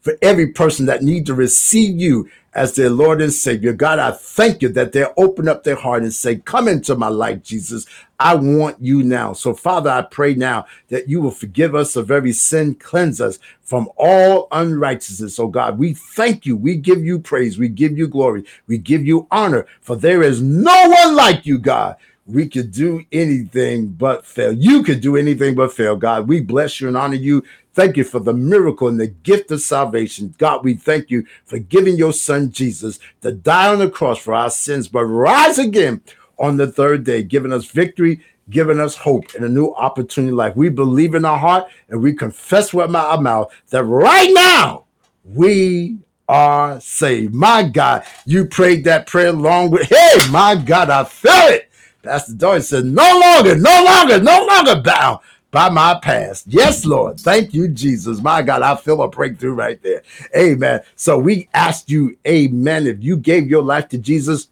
for 0.00 0.16
every 0.22 0.48
person 0.48 0.86
that 0.86 1.02
needs 1.02 1.26
to 1.26 1.34
receive 1.34 2.00
you 2.00 2.28
as 2.58 2.74
their 2.74 2.90
Lord 2.90 3.22
and 3.22 3.32
Savior. 3.32 3.72
God, 3.72 4.00
I 4.00 4.10
thank 4.10 4.62
you 4.62 4.68
that 4.70 4.90
they 4.90 5.06
open 5.16 5.46
up 5.46 5.62
their 5.62 5.76
heart 5.76 6.02
and 6.02 6.12
say, 6.12 6.36
Come 6.36 6.66
into 6.66 6.96
my 6.96 7.06
life, 7.06 7.44
Jesus. 7.44 7.86
I 8.18 8.34
want 8.34 8.78
you 8.80 9.04
now. 9.04 9.32
So, 9.32 9.54
Father, 9.54 9.90
I 9.90 10.02
pray 10.02 10.34
now 10.34 10.66
that 10.88 11.08
you 11.08 11.20
will 11.20 11.30
forgive 11.30 11.76
us 11.76 11.94
of 11.94 12.10
every 12.10 12.32
sin, 12.32 12.74
cleanse 12.74 13.20
us 13.20 13.38
from 13.62 13.88
all 13.96 14.48
unrighteousness. 14.50 15.38
Oh 15.38 15.46
God, 15.46 15.78
we 15.78 15.94
thank 15.94 16.44
you. 16.44 16.56
We 16.56 16.74
give 16.74 17.04
you 17.04 17.20
praise. 17.20 17.58
We 17.58 17.68
give 17.68 17.96
you 17.96 18.08
glory. 18.08 18.44
We 18.66 18.78
give 18.78 19.06
you 19.06 19.28
honor, 19.30 19.68
for 19.80 19.94
there 19.94 20.24
is 20.24 20.42
no 20.42 20.88
one 20.88 21.14
like 21.14 21.46
you, 21.46 21.58
God 21.58 21.94
we 22.28 22.48
could 22.48 22.70
do 22.70 23.04
anything 23.10 23.88
but 23.88 24.24
fail. 24.24 24.52
You 24.52 24.82
could 24.82 25.00
do 25.00 25.16
anything 25.16 25.54
but 25.54 25.72
fail, 25.72 25.96
God. 25.96 26.28
We 26.28 26.40
bless 26.40 26.80
you 26.80 26.88
and 26.88 26.96
honor 26.96 27.16
you 27.16 27.42
Thank 27.78 27.96
you 27.96 28.02
for 28.02 28.18
the 28.18 28.34
miracle 28.34 28.88
and 28.88 28.98
the 28.98 29.06
gift 29.06 29.52
of 29.52 29.60
salvation. 29.60 30.34
God, 30.36 30.64
we 30.64 30.74
thank 30.74 31.10
you 31.10 31.24
for 31.44 31.60
giving 31.60 31.96
your 31.96 32.12
son 32.12 32.50
Jesus 32.50 32.98
to 33.20 33.30
die 33.30 33.72
on 33.72 33.78
the 33.78 33.88
cross 33.88 34.18
for 34.18 34.34
our 34.34 34.50
sins, 34.50 34.88
but 34.88 35.04
rise 35.04 35.60
again 35.60 36.00
on 36.40 36.56
the 36.56 36.66
third 36.66 37.04
day, 37.04 37.22
giving 37.22 37.52
us 37.52 37.66
victory, 37.66 38.20
giving 38.50 38.80
us 38.80 38.96
hope 38.96 39.32
and 39.36 39.44
a 39.44 39.48
new 39.48 39.72
opportunity 39.74 40.32
life. 40.32 40.56
We 40.56 40.70
believe 40.70 41.14
in 41.14 41.24
our 41.24 41.38
heart 41.38 41.70
and 41.88 42.02
we 42.02 42.14
confess 42.14 42.74
with 42.74 42.92
our 42.96 43.20
mouth 43.20 43.52
that 43.68 43.84
right 43.84 44.30
now 44.32 44.86
we 45.22 45.98
are 46.28 46.80
saved. 46.80 47.32
My 47.32 47.62
God, 47.62 48.04
you 48.26 48.44
prayed 48.46 48.82
that 48.86 49.06
prayer 49.06 49.32
long 49.32 49.70
with, 49.70 49.88
hey, 49.88 50.16
my 50.32 50.56
God, 50.56 50.90
I 50.90 51.04
felt 51.04 51.52
it. 51.52 51.67
Pastor 52.02 52.34
Doyle 52.34 52.62
said, 52.62 52.84
no 52.84 53.20
longer, 53.20 53.56
no 53.56 53.84
longer, 53.84 54.20
no 54.20 54.46
longer 54.46 54.80
bound 54.80 55.18
by 55.50 55.68
my 55.68 55.98
past. 56.00 56.44
Yes, 56.46 56.84
Lord. 56.84 57.18
Thank 57.18 57.52
you, 57.54 57.68
Jesus. 57.68 58.20
My 58.20 58.42
God, 58.42 58.62
I 58.62 58.76
feel 58.76 59.02
a 59.02 59.08
breakthrough 59.08 59.54
right 59.54 59.82
there. 59.82 60.02
Amen. 60.36 60.82
So 60.96 61.18
we 61.18 61.48
asked 61.54 61.90
you, 61.90 62.16
Amen. 62.26 62.86
If 62.86 63.02
you 63.02 63.16
gave 63.16 63.48
your 63.48 63.62
life 63.62 63.88
to 63.90 63.98
Jesus, 63.98 64.48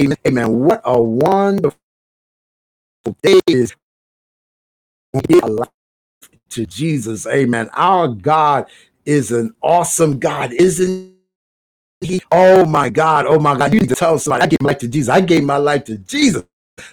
Amen. 0.00 0.16
Amen. 0.26 0.58
What 0.58 0.80
a 0.84 1.00
wonderful 1.00 1.78
day 3.22 3.40
is 3.46 3.74
to 6.50 6.66
Jesus. 6.66 7.26
Amen. 7.26 7.70
Our 7.74 8.08
God 8.08 8.66
is 9.04 9.32
an 9.32 9.54
awesome 9.62 10.18
God, 10.18 10.52
isn't 10.54 11.14
he? 12.00 12.22
Oh 12.32 12.64
my 12.66 12.88
God. 12.88 13.26
Oh 13.26 13.38
my 13.38 13.56
God. 13.56 13.72
You 13.74 13.80
need 13.80 13.88
to 13.90 13.94
tell 13.94 14.18
somebody 14.18 14.44
I 14.44 14.46
gave 14.48 14.60
my 14.62 14.68
life 14.70 14.78
to 14.80 14.88
Jesus. 14.88 15.08
I 15.10 15.20
gave 15.20 15.44
my 15.44 15.56
life 15.58 15.84
to 15.84 15.98
Jesus. 15.98 16.44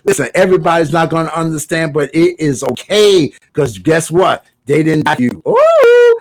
Listen, 0.04 0.30
everybody's 0.36 0.94
not 0.94 1.10
going 1.10 1.28
to 1.28 1.38
understand, 1.40 1.94
but 1.94 2.14
it 2.14 2.40
is 2.40 2.64
okay 2.64 3.34
because 3.54 3.78
guess 3.80 4.12
what? 4.12 4.46
They 4.66 4.84
didn't 4.84 5.06
die 5.06 5.18
you. 5.20 5.42
Ooh, 5.48 6.20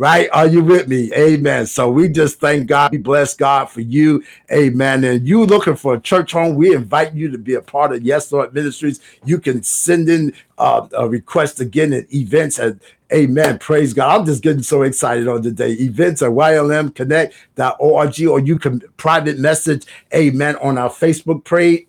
Right? 0.00 0.30
Are 0.32 0.46
you 0.46 0.64
with 0.64 0.88
me? 0.88 1.12
Amen. 1.12 1.66
So 1.66 1.90
we 1.90 2.08
just 2.08 2.40
thank 2.40 2.66
God. 2.66 2.90
We 2.90 2.96
bless 2.96 3.34
God 3.34 3.66
for 3.66 3.82
you. 3.82 4.24
Amen. 4.50 5.04
And 5.04 5.28
you 5.28 5.44
looking 5.44 5.76
for 5.76 5.92
a 5.92 6.00
church 6.00 6.32
home, 6.32 6.54
we 6.54 6.74
invite 6.74 7.12
you 7.12 7.30
to 7.30 7.36
be 7.36 7.52
a 7.52 7.60
part 7.60 7.92
of 7.92 8.02
Yes 8.02 8.32
Lord 8.32 8.54
Ministries. 8.54 9.00
You 9.26 9.38
can 9.38 9.62
send 9.62 10.08
in 10.08 10.32
uh, 10.56 10.88
a 10.96 11.06
request 11.06 11.60
again 11.60 11.92
at 11.92 12.10
events 12.14 12.58
at 12.58 12.78
Amen. 13.12 13.58
Praise 13.58 13.92
God. 13.92 14.20
I'm 14.20 14.24
just 14.24 14.42
getting 14.42 14.62
so 14.62 14.82
excited 14.82 15.28
on 15.28 15.42
the 15.42 15.50
day. 15.50 15.72
Events 15.72 16.22
at 16.22 16.30
ylmconnect.org 16.30 18.22
or 18.22 18.40
you 18.40 18.58
can 18.58 18.80
private 18.96 19.38
message, 19.38 19.84
amen, 20.14 20.56
on 20.62 20.78
our 20.78 20.88
Facebook 20.88 21.44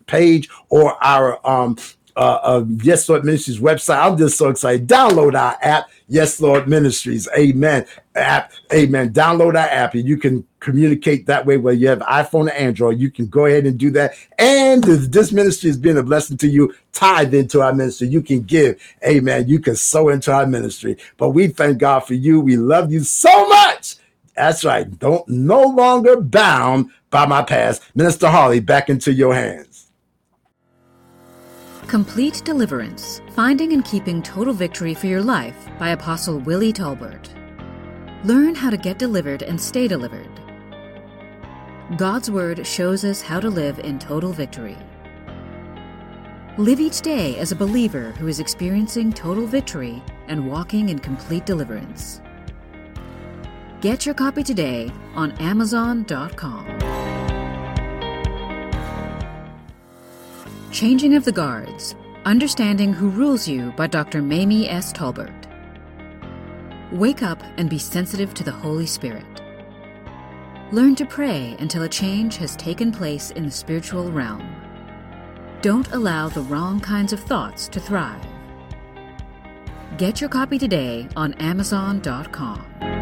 page 0.08 0.50
or 0.69 1.02
our 1.04 1.47
um, 1.47 1.78
uh, 2.15 2.39
uh, 2.41 2.65
Yes 2.82 3.08
Lord 3.10 3.26
Ministries 3.26 3.60
website. 3.60 4.00
I'm 4.00 4.17
just 4.17 4.38
so 4.38 4.50
excited. 4.50 4.88
Download 4.88 5.36
our 5.36 5.58
app, 5.62 5.89
Yes 6.08 6.39
Lord 6.41 6.67
Ministries. 6.67 7.28
Amen. 7.38 7.86
App. 8.15 8.52
Amen. 8.74 9.13
Download 9.13 9.56
our 9.56 9.67
app 9.69 9.93
and 9.93 10.08
you 10.08 10.17
can 10.17 10.45
communicate 10.60 11.26
that 11.28 11.45
way. 11.45 11.58
Whether 11.58 11.78
you 11.78 11.88
have 11.88 12.00
iPhone 12.00 12.47
or 12.47 12.54
Android, 12.54 13.00
you 13.00 13.10
can 13.12 13.28
go 13.28 13.45
ahead 13.45 13.65
and 13.65 13.78
do 13.78 13.91
that. 13.91 14.13
And 14.38 14.84
this 14.84 15.32
ministry 15.32 15.69
has 15.69 15.78
been 15.78 15.97
a 15.97 16.04
blessing 16.04 16.38
to 16.38 16.47
you, 16.47 16.74
tithe 16.93 17.34
into 17.34 17.62
our 17.62 17.74
ministry. 17.74 18.08
You 18.10 18.21
can 18.21 18.41
give. 18.41 18.82
Amen. 19.06 19.47
You 19.47 19.60
can 19.60 19.76
sow 19.76 20.10
into 20.10 20.32
our 20.34 20.45
ministry. 20.45 20.97
But 21.17 21.30
we 21.30 21.47
thank 21.47 21.78
God 21.78 22.02
for 22.02 22.13
you. 22.13 22.41
We 22.41 22.58
love 22.58 22.91
you 22.91 23.04
so 23.04 23.47
much. 23.47 23.95
That's 24.36 24.63
right. 24.63 25.00
Don't 25.00 25.28
no 25.28 25.62
longer 25.63 26.19
bound 26.19 26.91
by 27.10 27.26
my 27.26 27.43
past. 27.43 27.84
Minister 27.95 28.28
Harley, 28.30 28.60
back 28.60 28.89
into 28.89 29.13
your 29.13 29.36
hands. 29.36 29.70
Complete 31.88 32.41
Deliverance 32.46 33.22
Finding 33.36 33.74
and 33.74 33.84
Keeping 33.84 34.22
Total 34.22 34.54
Victory 34.54 34.94
for 34.94 35.08
Your 35.08 35.22
Life 35.22 35.67
by 35.78 35.89
Apostle 35.89 36.39
Willie 36.39 36.72
Tolbert. 36.72 37.28
Learn 38.24 38.56
how 38.56 38.70
to 38.70 38.78
get 38.78 38.98
delivered 38.98 39.41
and 39.41 39.60
stay 39.60 39.89
delivered. 39.89 40.30
God's 41.98 42.32
Word 42.32 42.65
shows 42.65 43.04
us 43.04 43.21
how 43.21 43.42
to 43.42 43.50
live 43.50 43.79
in 43.79 44.00
total 44.00 44.32
victory. 44.32 44.77
Live 46.58 46.79
each 46.79 47.02
day 47.02 47.38
as 47.40 47.52
a 47.52 47.58
believer 47.58 48.12
who 48.12 48.27
is 48.27 48.40
experiencing 48.40 49.12
total 49.12 49.46
victory 49.46 50.02
and 50.27 50.48
walking 50.50 50.90
in 50.90 51.00
complete 51.00 51.46
deliverance. 51.46 52.21
Get 53.82 54.06
your 54.06 54.15
copy 54.15 54.44
today 54.44 54.92
on 55.13 55.32
Amazon.com. 55.34 56.71
Changing 60.72 61.15
of 61.15 61.26
the 61.26 61.34
Guards 61.34 61.96
Understanding 62.24 62.94
Who 62.94 63.10
Rules 63.10 63.46
You 63.46 63.74
by 63.74 63.88
Dr. 63.88 64.22
Mamie 64.22 64.69
S. 64.69 64.94
Tolbert. 64.94 65.48
Wake 66.94 67.22
up 67.22 67.44
and 67.58 67.69
be 67.69 67.78
sensitive 67.78 68.34
to 68.36 68.44
the 68.46 68.54
Holy 68.54 68.86
Spirit. 68.86 69.42
Learn 70.72 70.96
to 70.96 71.06
pray 71.06 71.58
until 71.60 71.84
a 71.84 71.90
change 71.90 72.38
has 72.38 72.56
taken 72.56 72.90
place 72.90 73.32
in 73.32 73.44
the 73.44 73.52
spiritual 73.52 74.13
realm. 74.13 74.50
Don't 75.62 75.92
allow 75.92 76.30
the 76.30 76.44
wrong 76.44 76.80
kinds 76.80 77.12
of 77.12 77.19
thoughts 77.19 77.67
to 77.67 77.82
thrive. 77.82 78.26
Get 79.98 80.22
your 80.22 80.30
copy 80.30 80.58
today 80.58 81.10
on 81.17 81.34
Amazon.com. 81.34 83.00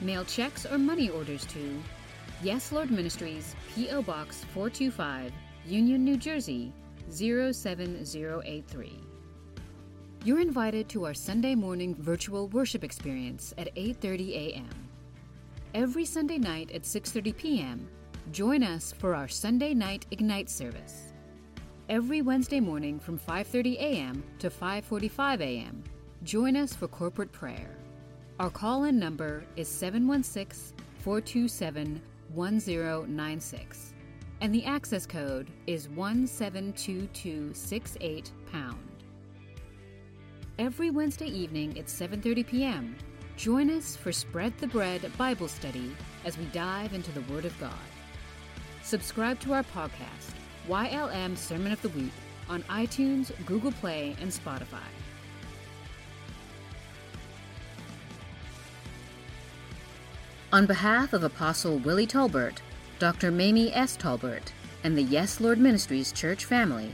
Mail 0.01 0.25
checks 0.25 0.67
or 0.67 0.79
money 0.79 1.09
orders 1.09 1.47
to 1.47 1.83
Yes 2.43 2.71
Lord 2.71 2.91
Ministries, 2.91 3.55
P.O. 3.75 4.03
Box 4.03 4.45
425, 4.53 5.33
Union, 5.65 6.05
New 6.05 6.19
Jersey 6.19 6.73
07083. 7.09 9.01
You're 10.25 10.41
invited 10.41 10.89
to 10.91 11.07
our 11.07 11.15
Sunday 11.15 11.55
morning 11.55 11.95
virtual 11.95 12.49
worship 12.49 12.85
experience 12.85 13.55
at 13.57 13.75
8:30 13.75 14.31
a.m. 14.35 14.69
Every 15.73 16.05
Sunday 16.05 16.39
night 16.39 16.73
at 16.73 16.83
6:30 16.83 17.37
p.m., 17.37 17.89
join 18.33 18.63
us 18.63 18.93
for 18.99 19.15
our 19.15 19.29
Sunday 19.29 19.73
night 19.73 20.05
Ignite 20.11 20.51
service. 20.51 21.13
Every 21.89 22.21
Wednesday 22.21 22.61
morning 22.61 22.99
from 22.99 23.19
5:30 23.19 23.77
a.m. 23.77 24.25
to 24.41 24.51
5:45 24.51 25.41
a.m., 25.41 25.85
join 26.23 26.57
us 26.57 26.75
for 26.75 26.89
corporate 26.89 27.33
prayer. 27.33 27.79
Our 28.39 28.51
call-in 28.51 28.99
number 28.99 29.47
is 29.57 29.67
716-427-1096 31.05 33.93
and 34.43 34.55
the 34.55 34.67
access 34.67 35.07
code 35.07 35.51
is 35.67 35.89
172268 35.89 38.31
pound. 38.53 38.77
Every 40.59 40.91
Wednesday 40.91 41.29
evening 41.29 41.79
at 41.79 41.87
7:30 41.87 42.47
p.m., 42.47 42.95
join 43.37 43.71
us 43.71 43.97
for 43.97 44.13
Spread 44.13 44.59
the 44.59 44.67
Bread 44.67 45.11
Bible 45.17 45.49
study 45.49 45.97
as 46.25 46.37
we 46.39 46.45
dive 46.47 46.95
into 46.95 47.13
the 47.13 47.23
Word 47.33 47.45
of 47.45 47.57
God. 47.59 47.73
Subscribe 48.83 49.41
to 49.41 49.55
our 49.55 49.65
podcast, 49.65 50.35
YLM 50.69 51.37
Sermon 51.37 51.73
of 51.73 51.83
the 51.83 51.89
Week, 51.91 52.13
on 52.49 52.63
iTunes, 52.65 53.31
Google 53.47 53.73
Play, 53.73 54.17
and 54.21 54.31
Spotify. 54.31 54.96
On 60.57 60.65
behalf 60.65 61.13
of 61.13 61.23
Apostle 61.23 61.77
Willie 61.81 62.07
Tolbert, 62.07 62.61
Dr. 62.99 63.31
Mamie 63.31 63.75
S. 63.75 63.95
Tolbert, 63.95 64.53
and 64.85 64.97
the 64.97 65.03
Yes 65.03 65.39
Lord 65.39 65.59
Ministries 65.59 66.13
church 66.13 66.47
family, 66.47 66.91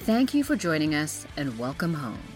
thank 0.00 0.34
you 0.34 0.42
for 0.42 0.56
joining 0.56 0.96
us 0.96 1.24
and 1.36 1.56
welcome 1.56 1.94
home. 1.94 2.33